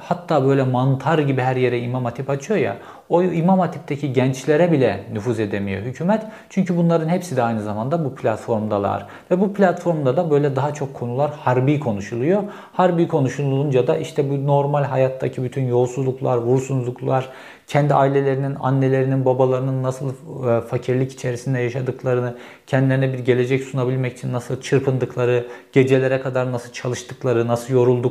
hatta 0.00 0.44
böyle 0.44 0.62
mantar 0.62 1.18
gibi 1.18 1.40
her 1.40 1.56
yere 1.56 1.80
imam 1.80 2.04
hatip 2.04 2.30
açıyor 2.30 2.60
ya 2.60 2.76
o 3.08 3.22
imam 3.22 3.58
hatipteki 3.58 4.12
gençlere 4.12 4.72
bile 4.72 5.04
nüfuz 5.12 5.40
edemiyor 5.40 5.82
hükümet. 5.82 6.22
Çünkü 6.50 6.76
bunların 6.76 7.08
hepsi 7.08 7.36
de 7.36 7.42
aynı 7.42 7.62
zamanda 7.62 8.04
bu 8.04 8.14
platformdalar. 8.14 9.06
Ve 9.30 9.40
bu 9.40 9.54
platformda 9.54 10.16
da 10.16 10.30
böyle 10.30 10.56
daha 10.56 10.74
çok 10.74 10.94
konular 10.94 11.30
harbi 11.30 11.80
konuşuluyor. 11.80 12.42
Harbi 12.72 13.08
konuşulunca 13.08 13.86
da 13.86 13.96
işte 13.96 14.30
bu 14.30 14.46
normal 14.46 14.84
hayattaki 14.84 15.42
bütün 15.42 15.62
yolsuzluklar, 15.62 16.36
vursuzluklar, 16.36 17.28
kendi 17.66 17.94
ailelerinin, 17.94 18.56
annelerinin, 18.60 19.24
babalarının 19.24 19.82
nasıl 19.82 20.08
e, 20.10 20.60
fakirlik 20.60 21.12
içerisinde 21.12 21.58
yaşadıklarını, 21.58 22.34
kendilerine 22.66 23.12
bir 23.12 23.18
gelecek 23.18 23.64
sunabilmek 23.64 24.12
için 24.12 24.32
nasıl 24.32 24.60
çırpındıkları, 24.60 25.46
gecelere 25.72 26.20
kadar 26.20 26.52
nasıl 26.52 26.72
çalıştıkları, 26.72 27.48
nasıl 27.48 27.74
yoruldukları, 27.74 28.03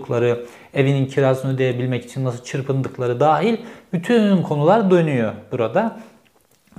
evinin 0.74 1.06
kirasını 1.06 1.54
ödeyebilmek 1.54 2.06
için 2.06 2.26
nasıl 2.26 2.44
çırpındıkları 2.44 3.20
dahil 3.20 3.58
bütün 3.94 4.42
konular 4.42 4.92
dönüyor 4.92 5.34
burada. 5.52 6.00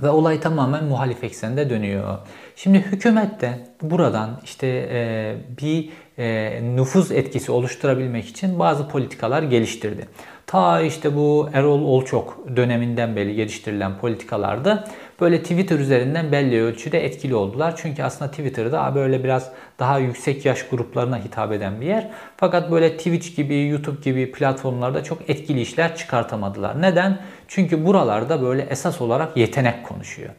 Ve 0.03 0.09
olay 0.09 0.39
tamamen 0.39 0.83
muhalif 0.83 1.23
eksende 1.23 1.69
dönüyor. 1.69 2.17
Şimdi 2.55 2.79
hükümet 2.79 3.41
de 3.41 3.59
buradan 3.81 4.29
işte 4.43 4.67
e, 4.91 5.35
bir 5.61 5.89
e, 6.17 6.59
nüfuz 6.75 7.11
etkisi 7.11 7.51
oluşturabilmek 7.51 8.25
için 8.25 8.59
bazı 8.59 8.87
politikalar 8.87 9.43
geliştirdi. 9.43 10.07
Ta 10.47 10.81
işte 10.81 11.15
bu 11.15 11.49
Erol 11.53 11.81
Olçok 11.81 12.45
döneminden 12.55 13.15
beri 13.15 13.35
geliştirilen 13.35 13.97
politikalarda 13.97 14.87
böyle 15.21 15.41
Twitter 15.41 15.79
üzerinden 15.79 16.31
belli 16.31 16.61
ölçüde 16.61 17.05
etkili 17.05 17.35
oldular. 17.35 17.73
Çünkü 17.77 18.03
aslında 18.03 18.31
Twitter'da 18.31 18.95
böyle 18.95 19.23
biraz 19.23 19.51
daha 19.79 19.99
yüksek 19.99 20.45
yaş 20.45 20.67
gruplarına 20.67 21.17
hitap 21.17 21.51
eden 21.51 21.81
bir 21.81 21.85
yer. 21.85 22.11
Fakat 22.37 22.71
böyle 22.71 22.97
Twitch 22.97 23.35
gibi, 23.35 23.67
YouTube 23.67 24.01
gibi 24.01 24.31
platformlarda 24.31 25.03
çok 25.03 25.29
etkili 25.29 25.61
işler 25.61 25.95
çıkartamadılar. 25.95 26.81
Neden? 26.81 27.21
Çünkü 27.47 27.85
buralarda 27.85 28.41
böyle 28.41 28.61
esas 28.61 29.01
olarak 29.01 29.37
yetenek 29.37 29.83
konuşuyor. 29.83 30.29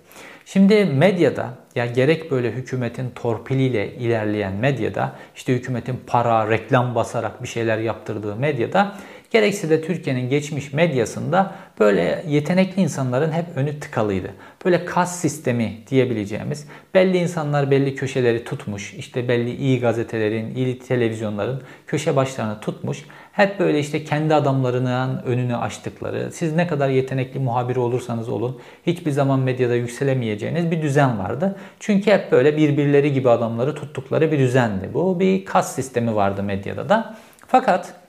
Şimdi 0.48 0.84
medyada 0.84 1.48
ya 1.74 1.86
gerek 1.86 2.30
böyle 2.30 2.50
hükümetin 2.50 3.10
torpiliyle 3.10 3.94
ilerleyen 3.94 4.52
medyada 4.52 5.12
işte 5.36 5.54
hükümetin 5.54 6.00
para, 6.06 6.50
reklam 6.50 6.94
basarak 6.94 7.42
bir 7.42 7.48
şeyler 7.48 7.78
yaptırdığı 7.78 8.36
medyada 8.36 8.96
gerekse 9.36 9.70
de 9.70 9.82
Türkiye'nin 9.82 10.30
geçmiş 10.30 10.72
medyasında 10.72 11.54
böyle 11.80 12.24
yetenekli 12.28 12.82
insanların 12.82 13.32
hep 13.32 13.44
önü 13.56 13.80
tıkalıydı. 13.80 14.28
Böyle 14.64 14.84
kas 14.84 15.20
sistemi 15.20 15.78
diyebileceğimiz 15.90 16.66
belli 16.94 17.16
insanlar 17.16 17.70
belli 17.70 17.94
köşeleri 17.94 18.44
tutmuş. 18.44 18.94
işte 18.94 19.28
belli 19.28 19.56
iyi 19.56 19.80
gazetelerin, 19.80 20.54
iyi 20.54 20.78
televizyonların 20.78 21.62
köşe 21.86 22.16
başlarını 22.16 22.60
tutmuş. 22.60 23.04
Hep 23.32 23.60
böyle 23.60 23.78
işte 23.78 24.04
kendi 24.04 24.34
adamlarının 24.34 25.22
önünü 25.22 25.56
açtıkları, 25.56 26.32
siz 26.32 26.54
ne 26.54 26.66
kadar 26.66 26.88
yetenekli 26.88 27.40
muhabiri 27.40 27.78
olursanız 27.78 28.28
olun 28.28 28.60
hiçbir 28.86 29.10
zaman 29.10 29.40
medyada 29.40 29.74
yükselemeyeceğiniz 29.74 30.70
bir 30.70 30.82
düzen 30.82 31.18
vardı. 31.18 31.56
Çünkü 31.80 32.10
hep 32.10 32.32
böyle 32.32 32.56
birbirleri 32.56 33.12
gibi 33.12 33.30
adamları 33.30 33.74
tuttukları 33.74 34.32
bir 34.32 34.38
düzendi. 34.38 34.90
Bu 34.94 35.20
bir 35.20 35.44
kas 35.44 35.74
sistemi 35.74 36.14
vardı 36.14 36.42
medyada 36.42 36.88
da. 36.88 37.16
Fakat 37.46 38.05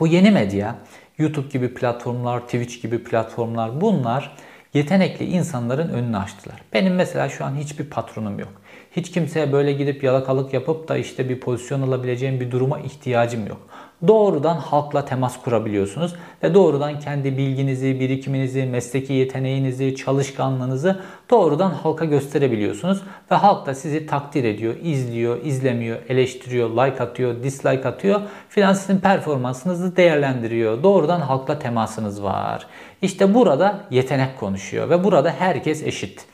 bu 0.00 0.06
yeni 0.06 0.30
medya, 0.30 0.76
YouTube 1.18 1.48
gibi 1.48 1.74
platformlar, 1.74 2.40
Twitch 2.40 2.82
gibi 2.82 3.04
platformlar 3.04 3.80
bunlar 3.80 4.36
yetenekli 4.74 5.24
insanların 5.24 5.88
önünü 5.88 6.16
açtılar. 6.16 6.56
Benim 6.72 6.94
mesela 6.94 7.28
şu 7.28 7.44
an 7.44 7.56
hiçbir 7.56 7.84
patronum 7.84 8.38
yok. 8.38 8.52
Hiç 8.96 9.10
kimseye 9.10 9.52
böyle 9.52 9.72
gidip 9.72 10.04
yalakalık 10.04 10.54
yapıp 10.54 10.88
da 10.88 10.96
işte 10.96 11.28
bir 11.28 11.40
pozisyon 11.40 11.82
alabileceğim 11.82 12.40
bir 12.40 12.50
duruma 12.50 12.80
ihtiyacım 12.80 13.46
yok 13.46 13.69
doğrudan 14.06 14.56
halkla 14.56 15.04
temas 15.04 15.42
kurabiliyorsunuz 15.42 16.14
ve 16.42 16.54
doğrudan 16.54 17.00
kendi 17.00 17.36
bilginizi, 17.36 18.00
birikiminizi, 18.00 18.64
mesleki 18.64 19.12
yeteneğinizi, 19.12 19.96
çalışkanlığınızı 19.96 21.00
doğrudan 21.30 21.70
halka 21.70 22.04
gösterebiliyorsunuz 22.04 23.02
ve 23.30 23.34
halk 23.34 23.66
da 23.66 23.74
sizi 23.74 24.06
takdir 24.06 24.44
ediyor, 24.44 24.74
izliyor, 24.82 25.44
izlemiyor, 25.44 25.98
eleştiriyor, 26.08 26.70
like 26.70 27.02
atıyor, 27.02 27.42
dislike 27.42 27.88
atıyor 27.88 28.20
filan 28.48 28.72
sizin 28.72 28.98
performansınızı 28.98 29.96
değerlendiriyor. 29.96 30.82
Doğrudan 30.82 31.20
halkla 31.20 31.58
temasınız 31.58 32.22
var. 32.22 32.66
İşte 33.02 33.34
burada 33.34 33.80
yetenek 33.90 34.40
konuşuyor 34.40 34.90
ve 34.90 35.04
burada 35.04 35.30
herkes 35.30 35.82
eşit. 35.82 36.26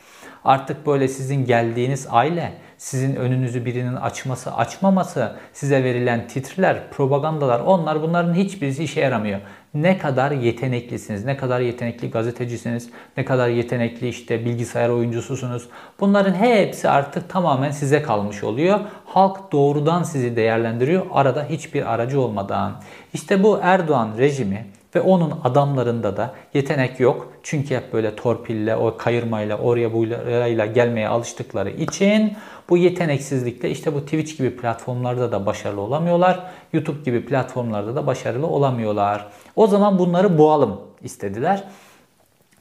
Artık 0.44 0.87
böyle 0.87 1.09
sizin 1.09 1.44
geldiğiniz 1.44 2.07
aile 2.11 2.52
sizin 2.79 3.17
önünüzü 3.17 3.65
birinin 3.65 3.97
açması, 3.97 4.55
açmaması, 4.55 5.37
size 5.53 5.85
verilen 5.85 6.29
titrler, 6.29 6.91
propagandalar 6.91 7.61
onlar 7.61 8.03
bunların 8.03 8.35
hiçbirisi 8.35 8.85
işe 8.85 9.01
yaramıyor. 9.01 9.41
Ne 9.75 9.99
kadar 9.99 10.31
yeteneklisiniz, 10.31 11.25
ne 11.25 11.37
kadar 11.37 11.61
yetenekli 11.61 12.11
gazetecisiniz, 12.11 12.91
ne 13.17 13.25
kadar 13.25 13.49
yetenekli 13.49 14.09
işte 14.09 14.45
bilgisayar 14.45 14.89
oyuncususunuz. 14.89 15.69
Bunların 16.01 16.35
hepsi 16.35 16.89
artık 16.89 17.29
tamamen 17.29 17.71
size 17.71 18.03
kalmış 18.03 18.45
oluyor. 18.45 18.81
Halk 19.05 19.53
doğrudan 19.53 20.03
sizi 20.03 20.37
değerlendiriyor 20.37 21.07
arada 21.12 21.47
hiçbir 21.51 21.95
aracı 21.95 22.21
olmadan. 22.21 22.73
İşte 23.12 23.43
bu 23.43 23.59
Erdoğan 23.62 24.11
rejimi 24.19 24.67
ve 24.96 25.00
onun 25.00 25.40
adamlarında 25.44 26.16
da 26.16 26.35
yetenek 26.54 27.00
yok. 27.00 27.32
Çünkü 27.42 27.76
hep 27.76 27.92
böyle 27.92 28.16
torpille, 28.16 28.76
o 28.76 28.96
kayırmayla, 28.96 29.59
oraya 29.59 29.92
buraya 29.92 30.66
gelmeye 30.66 31.09
alıştıkları 31.09 31.70
için 31.70 32.37
bu 32.68 32.76
yeteneksizlikle 32.76 33.70
işte 33.70 33.94
bu 33.94 34.00
Twitch 34.00 34.37
gibi 34.38 34.56
platformlarda 34.56 35.32
da 35.32 35.46
başarılı 35.46 35.80
olamıyorlar. 35.80 36.40
YouTube 36.72 37.02
gibi 37.04 37.24
platformlarda 37.24 37.96
da 37.96 38.06
başarılı 38.06 38.46
olamıyorlar. 38.46 39.26
O 39.56 39.66
zaman 39.66 39.98
bunları 39.98 40.38
boğalım 40.38 40.80
istediler. 41.02 41.64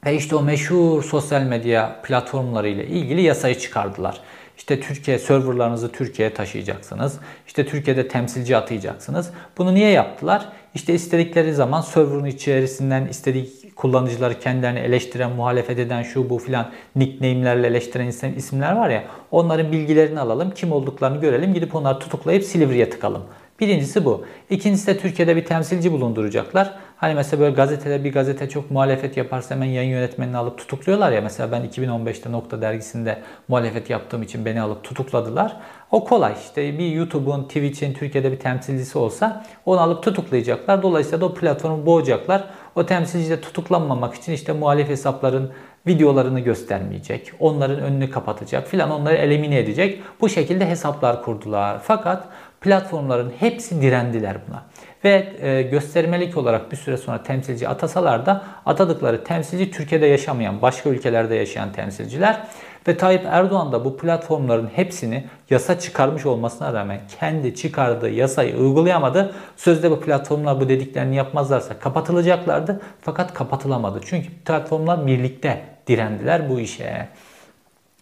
Ve 0.06 0.16
işte 0.16 0.36
o 0.36 0.42
meşhur 0.42 1.04
sosyal 1.04 1.42
medya 1.42 2.02
platformları 2.04 2.68
ile 2.68 2.88
ilgili 2.88 3.22
yasayı 3.22 3.60
çıkardılar. 3.60 4.22
İşte 4.58 4.80
Türkiye 4.80 5.20
serverlarınızı 5.20 5.92
Türkiye'ye 5.92 6.34
taşıyacaksınız. 6.34 7.20
İşte 7.48 7.66
Türkiye'de 7.66 8.08
temsilci 8.08 8.58
atayacaksınız. 8.58 9.32
Bunu 9.58 9.74
niye 9.74 9.90
yaptılar? 9.90 10.50
İşte 10.76 10.94
istedikleri 10.94 11.54
zaman 11.54 11.82
server'ın 11.82 12.26
içerisinden 12.26 13.08
istedik 13.08 13.76
kullanıcıları 13.76 14.40
kendilerini 14.40 14.80
eleştiren, 14.80 15.32
muhalefet 15.32 15.80
eden 15.80 16.04
şu 16.04 16.30
bu 16.30 16.38
filan 16.38 16.72
nickname'lerle 16.96 17.68
eleştiren 17.68 18.34
isimler 18.36 18.76
var 18.76 18.90
ya 18.90 19.04
onların 19.32 19.72
bilgilerini 19.72 20.20
alalım, 20.20 20.52
kim 20.52 20.72
olduklarını 20.72 21.22
görelim, 21.22 21.54
gidip 21.54 21.76
onları 21.76 22.00
tutuklayıp 22.00 22.44
Silivri'ye 22.44 22.90
tıkalım. 22.90 23.22
Birincisi 23.60 24.06
bu. 24.06 24.26
İkincisi 24.50 24.88
de 24.88 24.98
Türkiye'de 24.98 25.36
bir 25.36 25.46
temsilci 25.46 25.92
bulunduracaklar. 25.92 26.74
Hani 26.98 27.16
mesela 27.16 27.42
böyle 27.42 27.56
gazetede 27.56 28.04
bir 28.04 28.14
gazete 28.14 28.50
çok 28.50 28.72
muhalefet 28.72 29.18
yaparsa 29.18 29.56
hemen 29.56 29.66
yayın 29.66 29.90
yönetmenini 29.90 30.38
alıp 30.38 30.58
tutukluyorlar 30.58 31.12
ya. 31.12 31.22
Mesela 31.22 31.52
ben 31.52 31.66
2015'te 31.66 32.32
Nokta 32.32 32.62
dergisinde 32.62 33.22
muhalefet 33.48 33.90
yaptığım 33.90 34.24
için 34.24 34.46
beni 34.46 34.62
alıp 34.62 34.84
tutukladılar. 34.84 35.58
O 35.92 36.04
kolay 36.06 36.34
işte 36.42 36.80
bir 36.80 36.92
YouTube'un, 36.92 37.44
Twitch'in 37.44 37.94
Türkiye'de 37.94 38.32
bir 38.32 38.40
temsilcisi 38.40 38.98
olsa 38.98 39.46
onu 39.66 39.80
alıp 39.80 40.04
tutuklayacaklar. 40.04 40.84
Dolayısıyla 40.84 41.22
da 41.22 41.26
o 41.26 41.34
platformu 41.34 41.86
boğacaklar. 41.86 42.44
O 42.76 42.86
temsilci 42.86 43.30
de 43.30 43.42
tutuklanmamak 43.42 44.16
için 44.16 44.34
işte 44.34 44.54
muhalif 44.54 44.90
hesapların 44.90 45.52
videolarını 45.88 46.40
göstermeyecek. 46.40 47.32
Onların 47.40 47.80
önünü 47.80 48.10
kapatacak 48.10 48.68
filan 48.68 48.92
onları 48.92 49.16
elimine 49.16 49.60
edecek. 49.60 50.02
Bu 50.22 50.30
şekilde 50.30 50.70
hesaplar 50.70 51.24
kurdular. 51.24 51.80
Fakat 51.84 52.24
platformların 52.62 53.34
hepsi 53.40 53.82
direndiler 53.82 54.38
buna. 54.50 54.64
Ve 55.06 55.34
e, 55.42 55.62
göstermelik 55.62 56.38
olarak 56.38 56.72
bir 56.72 56.78
süre 56.78 56.98
sonra 56.98 57.24
temsilci 57.24 57.68
atasalar 57.68 58.26
da 58.26 58.44
atadıkları 58.66 59.24
temsilci 59.24 59.72
Türkiye'de 59.72 60.06
yaşamayan, 60.06 60.62
başka 60.62 60.90
ülkelerde 60.90 61.36
yaşayan 61.36 61.72
temsilciler. 61.72 62.48
Ve 62.88 62.98
Tayyip 62.98 63.26
Erdoğan 63.26 63.72
da 63.72 63.86
bu 63.86 63.98
platformların 63.98 64.70
hepsini 64.76 65.24
yasa 65.50 65.80
çıkarmış 65.80 66.26
olmasına 66.26 66.74
rağmen 66.74 67.00
kendi 67.20 67.56
çıkardığı 67.56 68.10
yasayı 68.10 68.58
uygulayamadı. 68.58 69.36
Sözde 69.58 69.92
bu 69.92 70.00
platformlar 70.00 70.60
bu 70.60 70.70
dediklerini 70.70 71.16
yapmazlarsa 71.16 71.80
kapatılacaklardı. 71.80 72.82
Fakat 73.02 73.34
kapatılamadı. 73.34 74.00
Çünkü 74.06 74.30
platformlar 74.46 75.08
birlikte 75.08 75.62
direndiler 75.88 76.50
bu 76.50 76.60
işe. 76.60 77.08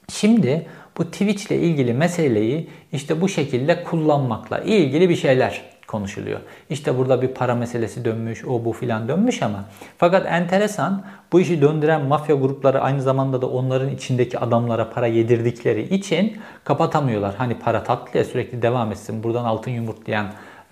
Şimdi 0.09 0.65
bu 0.97 1.11
Twitch 1.11 1.51
ile 1.51 1.57
ilgili 1.57 1.93
meseleyi 1.93 2.69
işte 2.91 3.21
bu 3.21 3.29
şekilde 3.29 3.83
kullanmakla 3.83 4.59
ilgili 4.59 5.09
bir 5.09 5.15
şeyler 5.15 5.72
konuşuluyor. 5.87 6.39
İşte 6.69 6.97
burada 6.97 7.21
bir 7.21 7.27
para 7.27 7.55
meselesi 7.55 8.05
dönmüş, 8.05 8.45
o 8.45 8.65
bu 8.65 8.73
filan 8.73 9.07
dönmüş 9.07 9.41
ama 9.41 9.65
fakat 9.97 10.25
enteresan 10.25 11.03
bu 11.31 11.39
işi 11.39 11.61
döndüren 11.61 12.05
mafya 12.05 12.35
grupları 12.35 12.81
aynı 12.81 13.01
zamanda 13.01 13.41
da 13.41 13.47
onların 13.49 13.89
içindeki 13.89 14.39
adamlara 14.39 14.89
para 14.89 15.07
yedirdikleri 15.07 15.95
için 15.95 16.37
kapatamıyorlar. 16.63 17.35
Hani 17.35 17.59
para 17.59 17.83
tatlı 17.83 18.19
ya 18.19 18.25
sürekli 18.25 18.61
devam 18.61 18.91
etsin. 18.91 19.23
Buradan 19.23 19.45
altın 19.45 19.71
yumurtlayan 19.71 20.27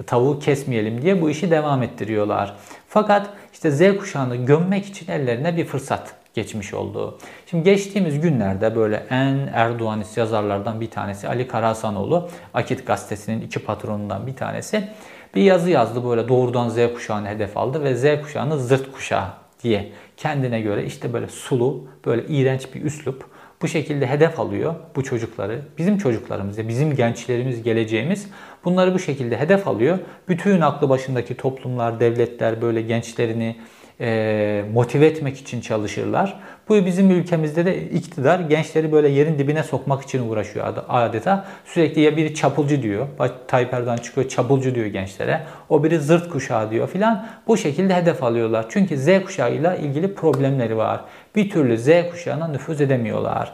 tavuğu 0.07 0.39
kesmeyelim 0.39 1.01
diye 1.01 1.21
bu 1.21 1.29
işi 1.29 1.51
devam 1.51 1.83
ettiriyorlar. 1.83 2.55
Fakat 2.87 3.29
işte 3.53 3.71
Z 3.71 3.97
kuşağını 3.97 4.35
gömmek 4.35 4.85
için 4.85 5.11
ellerine 5.11 5.57
bir 5.57 5.65
fırsat 5.65 6.20
geçmiş 6.33 6.73
oldu. 6.73 7.17
Şimdi 7.45 7.63
geçtiğimiz 7.63 8.19
günlerde 8.19 8.75
böyle 8.75 9.03
en 9.09 9.49
Erdoğanist 9.53 10.17
yazarlardan 10.17 10.81
bir 10.81 10.89
tanesi 10.89 11.27
Ali 11.27 11.47
Karahasanoğlu, 11.47 12.29
Akit 12.53 12.87
gazetesinin 12.87 13.41
iki 13.41 13.59
patronundan 13.59 14.27
bir 14.27 14.35
tanesi 14.35 14.87
bir 15.35 15.41
yazı 15.41 15.69
yazdı 15.69 16.09
böyle 16.09 16.27
doğrudan 16.27 16.69
Z 16.69 16.75
kuşağını 16.93 17.27
hedef 17.27 17.57
aldı 17.57 17.83
ve 17.83 17.95
Z 17.95 18.21
kuşağını 18.21 18.59
zırt 18.59 18.91
kuşağı 18.91 19.27
diye 19.63 19.91
kendine 20.17 20.61
göre 20.61 20.85
işte 20.85 21.13
böyle 21.13 21.27
sulu, 21.27 21.87
böyle 22.05 22.25
iğrenç 22.27 22.75
bir 22.75 22.81
üslup 22.81 23.25
bu 23.61 23.67
şekilde 23.67 24.07
hedef 24.07 24.39
alıyor 24.39 24.75
bu 24.95 25.03
çocukları. 25.03 25.61
Bizim 25.77 25.97
çocuklarımız, 25.97 26.67
bizim 26.67 26.95
gençlerimiz, 26.95 27.63
geleceğimiz 27.63 28.29
bunları 28.65 28.93
bu 28.93 28.99
şekilde 28.99 29.39
hedef 29.39 29.67
alıyor. 29.67 29.99
Bütün 30.27 30.61
aklı 30.61 30.89
başındaki 30.89 31.37
toplumlar, 31.37 31.99
devletler 31.99 32.61
böyle 32.61 32.81
gençlerini 32.81 33.55
e, 34.01 34.63
motive 34.73 35.05
etmek 35.05 35.37
için 35.37 35.61
çalışırlar. 35.61 36.39
Bu 36.69 36.85
bizim 36.85 37.11
ülkemizde 37.11 37.65
de 37.65 37.89
iktidar 37.89 38.39
gençleri 38.39 38.91
böyle 38.91 39.09
yerin 39.09 39.39
dibine 39.39 39.63
sokmak 39.63 40.03
için 40.03 40.29
uğraşıyor 40.29 40.73
adeta. 40.89 41.45
Sürekli 41.65 42.01
ya 42.01 42.17
biri 42.17 42.35
çapulcu 42.35 42.81
diyor. 42.81 43.07
Tayyip 43.47 43.73
Erdoğan 43.73 43.97
çıkıyor 43.97 44.29
çapulcu 44.29 44.75
diyor 44.75 44.85
gençlere. 44.85 45.41
O 45.69 45.83
biri 45.83 45.99
zırt 45.99 46.29
kuşağı 46.29 46.71
diyor 46.71 46.87
filan. 46.87 47.27
Bu 47.47 47.57
şekilde 47.57 47.95
hedef 47.95 48.23
alıyorlar. 48.23 48.65
Çünkü 48.69 48.97
Z 48.97 49.07
kuşağıyla 49.25 49.75
ilgili 49.75 50.15
problemleri 50.15 50.77
var. 50.77 51.01
Bir 51.35 51.49
türlü 51.49 51.77
Z 51.77 51.89
kuşağına 52.11 52.47
nüfuz 52.47 52.81
edemiyorlar. 52.81 53.53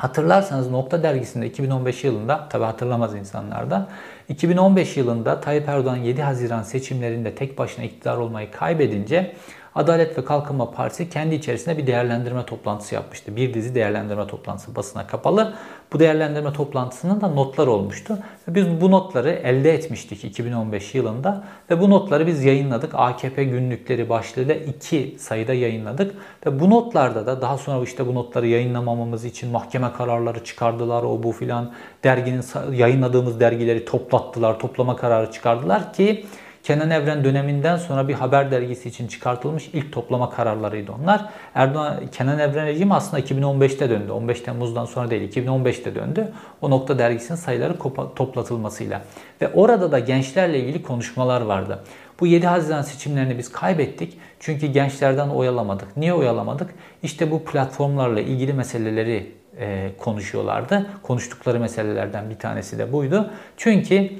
Hatırlarsanız 0.00 0.70
Nokta 0.70 1.02
dergisinde 1.02 1.46
2015 1.46 2.04
yılında, 2.04 2.48
tabi 2.48 2.64
hatırlamaz 2.64 3.14
insanlar 3.14 3.70
da, 3.70 3.88
2015 4.28 4.96
yılında 4.96 5.40
Tayyip 5.40 5.68
Erdoğan 5.68 5.96
7 5.96 6.22
Haziran 6.22 6.62
seçimlerinde 6.62 7.34
tek 7.34 7.58
başına 7.58 7.84
iktidar 7.84 8.16
olmayı 8.16 8.50
kaybedince 8.50 9.34
Adalet 9.74 10.18
ve 10.18 10.24
Kalkınma 10.24 10.70
Partisi 10.70 11.10
kendi 11.10 11.34
içerisinde 11.34 11.78
bir 11.78 11.86
değerlendirme 11.86 12.46
toplantısı 12.46 12.94
yapmıştı. 12.94 13.36
Bir 13.36 13.54
dizi 13.54 13.74
değerlendirme 13.74 14.26
toplantısı 14.26 14.76
basına 14.76 15.06
kapalı. 15.06 15.54
Bu 15.92 16.00
değerlendirme 16.00 16.52
toplantısının 16.52 17.20
da 17.20 17.28
notlar 17.28 17.66
olmuştu. 17.66 18.18
Biz 18.48 18.80
bu 18.80 18.90
notları 18.90 19.30
elde 19.30 19.74
etmiştik 19.74 20.24
2015 20.24 20.94
yılında 20.94 21.44
ve 21.70 21.80
bu 21.80 21.90
notları 21.90 22.26
biz 22.26 22.44
yayınladık. 22.44 22.94
AKP 22.94 23.44
günlükleri 23.44 24.08
başlığıyla 24.08 24.54
iki 24.54 25.16
sayıda 25.18 25.54
yayınladık. 25.54 26.14
Ve 26.46 26.60
bu 26.60 26.70
notlarda 26.70 27.26
da 27.26 27.40
daha 27.40 27.58
sonra 27.58 27.84
işte 27.84 28.06
bu 28.06 28.14
notları 28.14 28.46
yayınlamamamız 28.46 29.24
için 29.24 29.50
mahkeme 29.50 29.92
kararları 29.92 30.44
çıkardılar 30.44 31.02
o 31.02 31.22
bu 31.22 31.32
filan. 31.32 31.72
Derginin 32.04 32.44
yayınladığımız 32.72 33.40
dergileri 33.40 33.84
toplattılar, 33.84 34.58
toplama 34.58 34.96
kararı 34.96 35.32
çıkardılar 35.32 35.92
ki 35.92 36.26
Kenan 36.70 36.90
Evren 36.90 37.24
döneminden 37.24 37.76
sonra 37.76 38.08
bir 38.08 38.14
haber 38.14 38.50
dergisi 38.50 38.88
için 38.88 39.08
çıkartılmış 39.08 39.70
ilk 39.72 39.92
toplama 39.92 40.30
kararlarıydı 40.30 40.92
onlar. 41.02 41.28
Erdoğan 41.54 42.06
Kenan 42.12 42.38
Evren 42.38 42.66
rejimi 42.66 42.94
aslında 42.94 43.22
2015'te 43.22 43.90
döndü. 43.90 44.12
15 44.12 44.40
Temmuz'dan 44.40 44.84
sonra 44.84 45.10
değil 45.10 45.32
2015'te 45.32 45.94
döndü. 45.94 46.32
O 46.60 46.70
nokta 46.70 46.98
dergisinin 46.98 47.38
sayıları 47.38 47.78
toplatılmasıyla. 48.16 49.02
Ve 49.42 49.48
orada 49.54 49.92
da 49.92 49.98
gençlerle 49.98 50.60
ilgili 50.60 50.82
konuşmalar 50.82 51.40
vardı. 51.40 51.78
Bu 52.20 52.26
7 52.26 52.46
Haziran 52.46 52.82
seçimlerini 52.82 53.38
biz 53.38 53.52
kaybettik. 53.52 54.18
Çünkü 54.40 54.66
gençlerden 54.66 55.28
oyalamadık. 55.28 55.96
Niye 55.96 56.14
oyalamadık? 56.14 56.70
İşte 57.02 57.30
bu 57.30 57.44
platformlarla 57.44 58.20
ilgili 58.20 58.52
meseleleri 58.52 59.32
e, 59.58 59.90
konuşuyorlardı. 59.98 60.86
Konuştukları 61.02 61.60
meselelerden 61.60 62.30
bir 62.30 62.38
tanesi 62.38 62.78
de 62.78 62.92
buydu. 62.92 63.30
Çünkü 63.56 64.10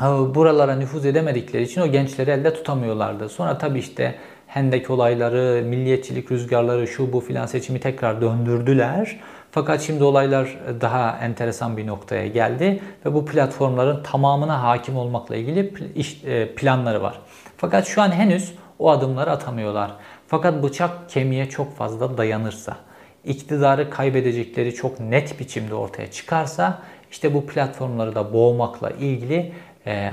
buralara 0.00 0.76
nüfuz 0.76 1.06
edemedikleri 1.06 1.62
için 1.62 1.80
o 1.80 1.86
gençleri 1.86 2.30
elde 2.30 2.54
tutamıyorlardı. 2.54 3.28
Sonra 3.28 3.58
tabii 3.58 3.78
işte 3.78 4.14
Hendek 4.46 4.90
olayları, 4.90 5.62
milliyetçilik 5.64 6.32
rüzgarları, 6.32 6.86
şu 6.86 7.12
bu 7.12 7.20
filan 7.20 7.46
seçimi 7.46 7.80
tekrar 7.80 8.20
döndürdüler. 8.20 9.20
Fakat 9.50 9.80
şimdi 9.80 10.04
olaylar 10.04 10.58
daha 10.80 11.18
enteresan 11.18 11.76
bir 11.76 11.86
noktaya 11.86 12.26
geldi 12.26 12.80
ve 13.06 13.14
bu 13.14 13.26
platformların 13.26 14.02
tamamına 14.02 14.62
hakim 14.62 14.96
olmakla 14.96 15.36
ilgili 15.36 15.72
e, 16.26 16.54
planları 16.54 17.02
var. 17.02 17.20
Fakat 17.56 17.86
şu 17.86 18.02
an 18.02 18.12
henüz 18.12 18.54
o 18.78 18.90
adımları 18.90 19.30
atamıyorlar. 19.30 19.90
Fakat 20.28 20.62
bıçak 20.62 21.10
kemiğe 21.10 21.48
çok 21.48 21.76
fazla 21.76 22.18
dayanırsa, 22.18 22.76
iktidarı 23.24 23.90
kaybedecekleri 23.90 24.74
çok 24.74 25.00
net 25.00 25.40
biçimde 25.40 25.74
ortaya 25.74 26.10
çıkarsa 26.10 26.78
işte 27.10 27.34
bu 27.34 27.46
platformları 27.46 28.14
da 28.14 28.32
boğmakla 28.32 28.90
ilgili 28.90 29.52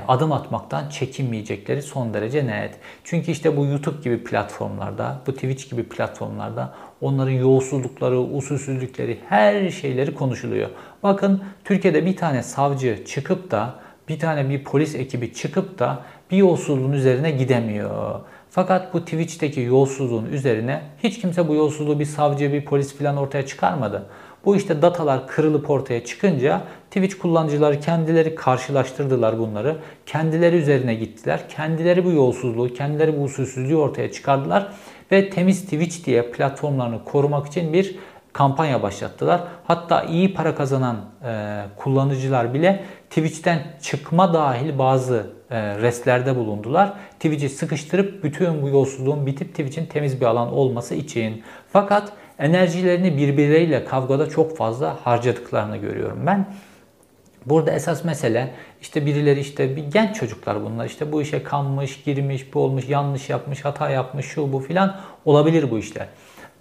adım 0.08 0.32
atmaktan 0.32 0.88
çekinmeyecekleri 0.88 1.82
son 1.82 2.14
derece 2.14 2.46
net. 2.46 2.74
Çünkü 3.04 3.30
işte 3.30 3.56
bu 3.56 3.66
YouTube 3.66 4.02
gibi 4.04 4.24
platformlarda, 4.24 5.20
bu 5.26 5.32
Twitch 5.32 5.70
gibi 5.70 5.82
platformlarda 5.82 6.74
onların 7.00 7.32
yolsuzlukları, 7.32 8.20
usulsüzlükleri, 8.20 9.18
her 9.28 9.70
şeyleri 9.70 10.14
konuşuluyor. 10.14 10.70
Bakın 11.02 11.42
Türkiye'de 11.64 12.06
bir 12.06 12.16
tane 12.16 12.42
savcı 12.42 13.04
çıkıp 13.04 13.50
da 13.50 13.74
bir 14.08 14.18
tane 14.18 14.50
bir 14.50 14.64
polis 14.64 14.94
ekibi 14.94 15.34
çıkıp 15.34 15.78
da 15.78 16.02
bir 16.30 16.36
yolsuzluğun 16.36 16.92
üzerine 16.92 17.30
gidemiyor. 17.30 18.20
Fakat 18.50 18.94
bu 18.94 19.04
Twitch'teki 19.04 19.60
yolsuzluğun 19.60 20.26
üzerine 20.26 20.82
hiç 21.02 21.20
kimse 21.20 21.48
bu 21.48 21.54
yolsuzluğu 21.54 22.00
bir 22.00 22.04
savcı, 22.04 22.52
bir 22.52 22.64
polis 22.64 22.98
falan 22.98 23.16
ortaya 23.16 23.46
çıkarmadı. 23.46 24.06
Bu 24.44 24.56
işte 24.56 24.82
datalar 24.82 25.28
kırılıp 25.28 25.70
ortaya 25.70 26.04
çıkınca 26.04 26.60
Twitch 26.90 27.18
kullanıcıları 27.18 27.80
kendileri 27.80 28.34
karşılaştırdılar 28.34 29.38
bunları. 29.38 29.76
Kendileri 30.06 30.56
üzerine 30.56 30.94
gittiler. 30.94 31.48
Kendileri 31.48 32.04
bu 32.04 32.10
yolsuzluğu, 32.10 32.74
kendileri 32.74 33.18
bu 33.18 33.22
usulsüzlüğü 33.22 33.76
ortaya 33.76 34.12
çıkardılar. 34.12 34.72
Ve 35.12 35.30
temiz 35.30 35.62
Twitch 35.62 36.06
diye 36.06 36.30
platformlarını 36.30 37.04
korumak 37.04 37.46
için 37.46 37.72
bir 37.72 37.96
kampanya 38.32 38.82
başlattılar. 38.82 39.40
Hatta 39.64 40.02
iyi 40.02 40.34
para 40.34 40.54
kazanan 40.54 40.96
e, 41.24 41.62
kullanıcılar 41.76 42.54
bile 42.54 42.84
Twitch'ten 43.10 43.58
çıkma 43.82 44.34
dahil 44.34 44.78
bazı 44.78 45.26
e, 45.50 45.78
restlerde 45.78 46.36
bulundular. 46.36 46.92
Twitch'i 47.14 47.48
sıkıştırıp 47.48 48.24
bütün 48.24 48.62
bu 48.62 48.68
yolsuzluğun 48.68 49.26
bitip 49.26 49.48
Twitch'in 49.48 49.86
temiz 49.86 50.20
bir 50.20 50.26
alan 50.26 50.52
olması 50.52 50.94
için. 50.94 51.42
Fakat 51.72 52.12
enerjilerini 52.42 53.16
birbirleriyle 53.16 53.84
kavgada 53.84 54.28
çok 54.28 54.56
fazla 54.56 54.96
harcadıklarını 55.04 55.76
görüyorum 55.76 56.18
ben. 56.26 56.46
Burada 57.46 57.70
esas 57.70 58.04
mesele 58.04 58.50
işte 58.80 59.06
birileri 59.06 59.40
işte 59.40 59.76
bir 59.76 59.84
genç 59.84 60.16
çocuklar 60.16 60.64
bunlar 60.64 60.86
işte 60.86 61.12
bu 61.12 61.22
işe 61.22 61.42
kanmış, 61.42 62.02
girmiş, 62.02 62.54
bu 62.54 62.60
olmuş, 62.60 62.88
yanlış 62.88 63.30
yapmış, 63.30 63.64
hata 63.64 63.90
yapmış, 63.90 64.26
şu 64.26 64.52
bu 64.52 64.58
filan 64.58 64.96
olabilir 65.24 65.70
bu 65.70 65.78
işler. 65.78 66.06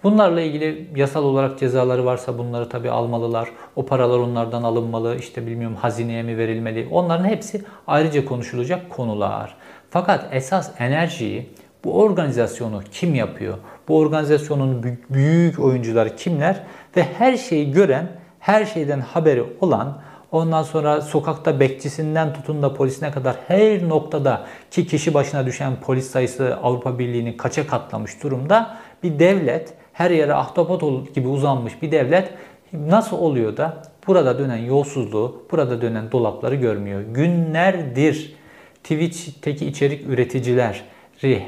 Bunlarla 0.04 0.42
ilgili 0.42 0.90
yasal 0.96 1.24
olarak 1.24 1.60
cezaları 1.60 2.06
varsa 2.06 2.38
bunları 2.38 2.70
tabi 2.70 2.92
almalılar. 2.92 3.50
O 3.76 3.86
paralar 3.86 4.18
onlardan 4.18 4.64
alınmalı. 4.64 5.16
işte 5.20 5.48
bilmiyorum 5.48 5.78
hazineye 5.82 6.24
mi 6.24 6.38
verilmeli. 6.38 6.88
Onların 6.92 7.26
hepsi 7.26 7.64
ayrıca 7.88 8.26
konuşulacak 8.26 8.90
konular. 8.90 9.56
Fakat 9.90 10.28
esas 10.32 10.72
enerjiyi 10.80 11.50
bu 11.84 12.02
organizasyonu 12.02 12.82
kim 12.92 13.16
yapıyor? 13.16 13.58
Bu 13.92 13.98
organizasyonun 13.98 14.98
büyük 15.10 15.60
oyuncular 15.60 16.18
kimler? 16.18 16.64
Ve 16.98 17.04
her 17.04 17.38
şeyi 17.38 17.72
gören, 17.72 18.08
her 18.40 18.66
şeyden 18.66 19.00
haberi 19.00 19.44
olan, 19.62 20.02
ondan 20.32 20.64
sonra 20.64 21.02
sokakta 21.02 21.60
bekçisinden 21.60 22.34
tutun 22.34 22.62
da 22.62 22.74
polisine 22.74 23.12
kadar 23.12 23.36
her 23.48 23.90
noktada 23.90 24.46
ki 24.72 24.88
kişi 24.88 25.14
başına 25.14 25.46
düşen 25.46 25.74
polis 25.82 26.12
sayısı 26.12 26.58
Avrupa 26.64 27.00
Birliği'nin 27.00 27.38
kaça 27.38 27.68
katlamış 27.68 28.24
durumda 28.24 28.78
bir 29.04 29.20
devlet, 29.20 29.74
her 29.94 30.12
yere 30.12 30.34
ahtapot 30.34 31.16
gibi 31.16 31.28
uzanmış 31.28 31.82
bir 31.82 31.92
devlet 31.92 32.30
nasıl 32.74 33.18
oluyor 33.18 33.58
da 33.58 33.78
burada 34.08 34.40
dönen 34.40 34.58
yolsuzluğu, 34.58 35.46
burada 35.52 35.82
dönen 35.82 36.12
dolapları 36.12 36.56
görmüyor? 36.56 37.02
Günlerdir 37.02 38.36
Twitch'teki 38.84 39.66
içerik 39.66 40.08
üreticiler, 40.08 40.82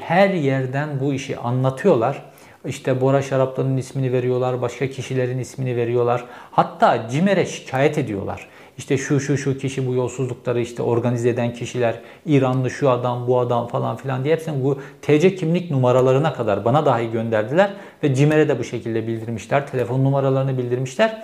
her 0.02 0.30
yerden 0.30 0.90
bu 1.00 1.14
işi 1.14 1.38
anlatıyorlar. 1.38 2.33
İşte 2.66 3.02
Bora 3.02 3.22
şaraplarının 3.22 3.78
ismini 3.78 4.14
veriyorlar, 4.14 4.62
başka 4.62 4.88
kişilerin 4.88 5.40
ismini 5.40 5.76
veriyorlar. 5.76 6.26
Hatta 6.52 7.10
CİMER'e 7.10 7.46
şikayet 7.46 7.98
ediyorlar. 7.98 8.48
İşte 8.78 8.98
şu 8.98 9.20
şu 9.20 9.38
şu 9.38 9.58
kişi 9.58 9.88
bu 9.88 9.94
yolsuzlukları 9.94 10.62
işte 10.62 10.84
organize 10.84 11.30
eden 11.30 11.54
kişiler, 11.54 12.00
İranlı 12.26 12.70
şu 12.70 12.90
adam, 12.90 13.28
bu 13.28 13.40
adam 13.40 13.68
falan 13.68 13.96
filan 13.96 14.24
diye 14.24 14.36
hepsini 14.36 14.64
bu 14.64 14.80
TC 15.02 15.36
kimlik 15.36 15.72
numaralarına 15.72 16.34
kadar 16.34 16.66
bana 16.66 16.86
dahi 16.86 17.12
gönderdiler 17.12 17.74
ve 18.04 18.16
CİMER'e 18.16 18.50
de 18.50 18.60
bu 18.60 18.64
şekilde 18.64 19.08
bildirmişler. 19.08 19.68
Telefon 19.68 20.04
numaralarını 20.04 20.58
bildirmişler. 20.58 21.24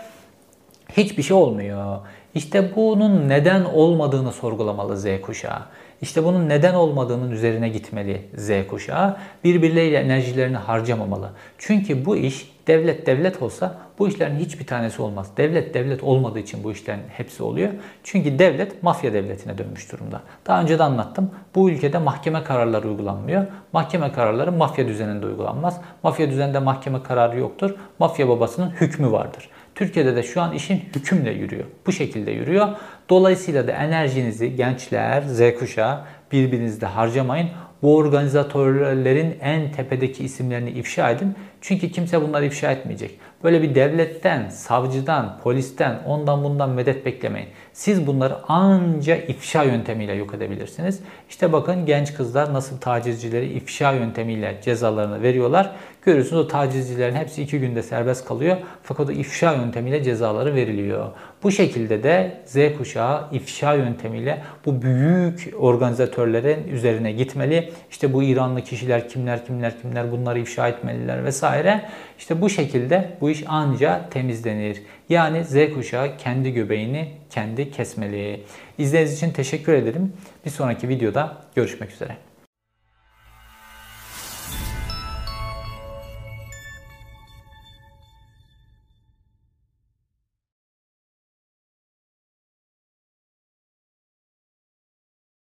Hiçbir 0.98 1.24
şey 1.24 1.38
olmuyor. 1.38 1.98
İşte 2.36 2.72
bunun 2.76 3.30
neden 3.30 3.64
olmadığını 3.64 4.32
sorgulamalı 4.32 4.98
Z 4.98 5.06
kuşağı. 5.22 5.62
İşte 6.02 6.24
bunun 6.24 6.50
neden 6.50 6.74
olmadığının 6.74 7.32
üzerine 7.32 7.70
gitmeli 7.70 8.22
Z 8.36 8.68
kuşağı. 8.68 9.18
Birbirleriyle 9.44 9.98
enerjilerini 9.98 10.58
harcamamalı. 10.58 11.30
Çünkü 11.58 12.06
bu 12.06 12.18
iş 12.18 12.52
devlet 12.68 13.06
devlet 13.08 13.42
olsa 13.42 13.78
bu 14.00 14.08
işlerin 14.08 14.36
hiçbir 14.36 14.68
tanesi 14.68 15.02
olmaz. 15.02 15.32
Devlet 15.38 15.74
devlet 15.74 16.04
olmadığı 16.04 16.40
için 16.40 16.64
bu 16.64 16.72
işlerin 16.72 17.02
hepsi 17.10 17.44
oluyor. 17.44 17.70
Çünkü 18.04 18.40
devlet 18.40 18.84
mafya 18.84 19.14
devletine 19.14 19.58
dönmüş 19.58 19.92
durumda. 19.92 20.22
Daha 20.48 20.62
önce 20.62 20.80
de 20.80 20.84
anlattım. 20.84 21.32
Bu 21.56 21.70
ülkede 21.70 21.98
mahkeme 21.98 22.44
kararları 22.44 22.88
uygulanmıyor. 22.88 23.46
Mahkeme 23.74 24.12
kararları 24.12 24.52
mafya 24.52 24.88
düzeninde 24.88 25.26
uygulanmaz. 25.26 25.82
Mafya 26.04 26.30
düzeninde 26.30 26.60
mahkeme 26.60 27.04
kararı 27.04 27.40
yoktur. 27.40 27.76
Mafya 28.00 28.30
babasının 28.30 28.70
hükmü 28.70 29.12
vardır. 29.12 29.50
Türkiye'de 29.80 30.16
de 30.16 30.24
şu 30.24 30.42
an 30.42 30.54
işin 30.54 30.82
hükümle 30.96 31.32
yürüyor. 31.32 31.64
Bu 31.86 31.92
şekilde 31.92 32.32
yürüyor. 32.32 32.68
Dolayısıyla 33.10 33.68
da 33.68 33.72
enerjinizi 33.72 34.56
gençler, 34.56 35.22
Z 35.22 35.42
kuşağı 35.60 36.06
birbirinizde 36.32 36.86
harcamayın. 36.86 37.50
Bu 37.82 37.96
organizatörlerin 37.96 39.38
en 39.42 39.72
tepedeki 39.72 40.24
isimlerini 40.24 40.70
ifşa 40.70 41.10
edin. 41.12 41.36
Çünkü 41.62 41.92
kimse 41.92 42.22
bunları 42.22 42.46
ifşa 42.46 42.72
etmeyecek. 42.72 43.20
Böyle 43.44 43.62
bir 43.62 43.76
devletten, 43.76 44.50
savcıdan, 44.50 45.40
polisten, 45.44 46.00
ondan 46.06 46.44
bundan 46.44 46.70
medet 46.70 47.06
beklemeyin. 47.06 47.50
Siz 47.74 48.08
bunları 48.08 48.36
anca 48.48 49.16
ifşa 49.16 49.64
yöntemiyle 49.64 50.14
yok 50.14 50.34
edebilirsiniz. 50.34 51.00
İşte 51.30 51.54
bakın 51.54 51.86
genç 51.86 52.14
kızlar 52.14 52.54
nasıl 52.54 52.80
tacizcileri 52.80 53.46
ifşa 53.46 53.92
yöntemiyle 53.92 54.60
cezalarını 54.62 55.22
veriyorlar. 55.22 55.72
Görüyorsunuz 56.06 56.46
o 56.46 56.48
tacizcilerin 56.48 57.16
hepsi 57.16 57.44
iki 57.44 57.60
günde 57.60 57.84
serbest 57.84 58.26
kalıyor. 58.28 58.58
Fakat 58.84 59.10
o 59.10 59.12
ifşa 59.12 59.54
yöntemiyle 59.54 60.04
cezaları 60.04 60.56
veriliyor. 60.56 61.08
Bu 61.44 61.52
şekilde 61.52 62.04
de 62.04 62.42
Z 62.46 62.78
kuşağı 62.78 63.28
ifşa 63.32 63.74
yöntemiyle 63.74 64.42
bu 64.66 64.82
büyük 64.82 65.54
organizatörlerin 65.60 66.68
üzerine 66.68 67.12
gitmeli. 67.12 67.72
İşte 67.92 68.14
bu 68.14 68.24
İranlı 68.24 68.62
kişiler 68.62 69.10
kimler 69.10 69.46
kimler 69.46 69.82
kimler 69.82 70.12
bunları 70.12 70.40
ifşa 70.40 70.68
etmeliler 70.68 71.26
vesaire. 71.26 71.90
İşte 72.18 72.42
bu 72.42 72.50
şekilde 72.50 73.18
bu 73.22 73.30
iş 73.30 73.44
anca 73.48 74.10
temizlenir. 74.10 74.82
Yani 75.10 75.44
Z 75.44 75.74
kuşağı 75.74 76.18
kendi 76.18 76.54
göbeğini 76.54 77.08
kendi 77.30 77.72
kesmeli. 77.72 78.44
İzlediğiniz 78.78 79.18
için 79.18 79.32
teşekkür 79.32 79.74
ederim. 79.74 80.14
Bir 80.46 80.50
sonraki 80.50 80.90
videoda 80.90 81.38
görüşmek 81.56 81.92
üzere. 81.92 82.29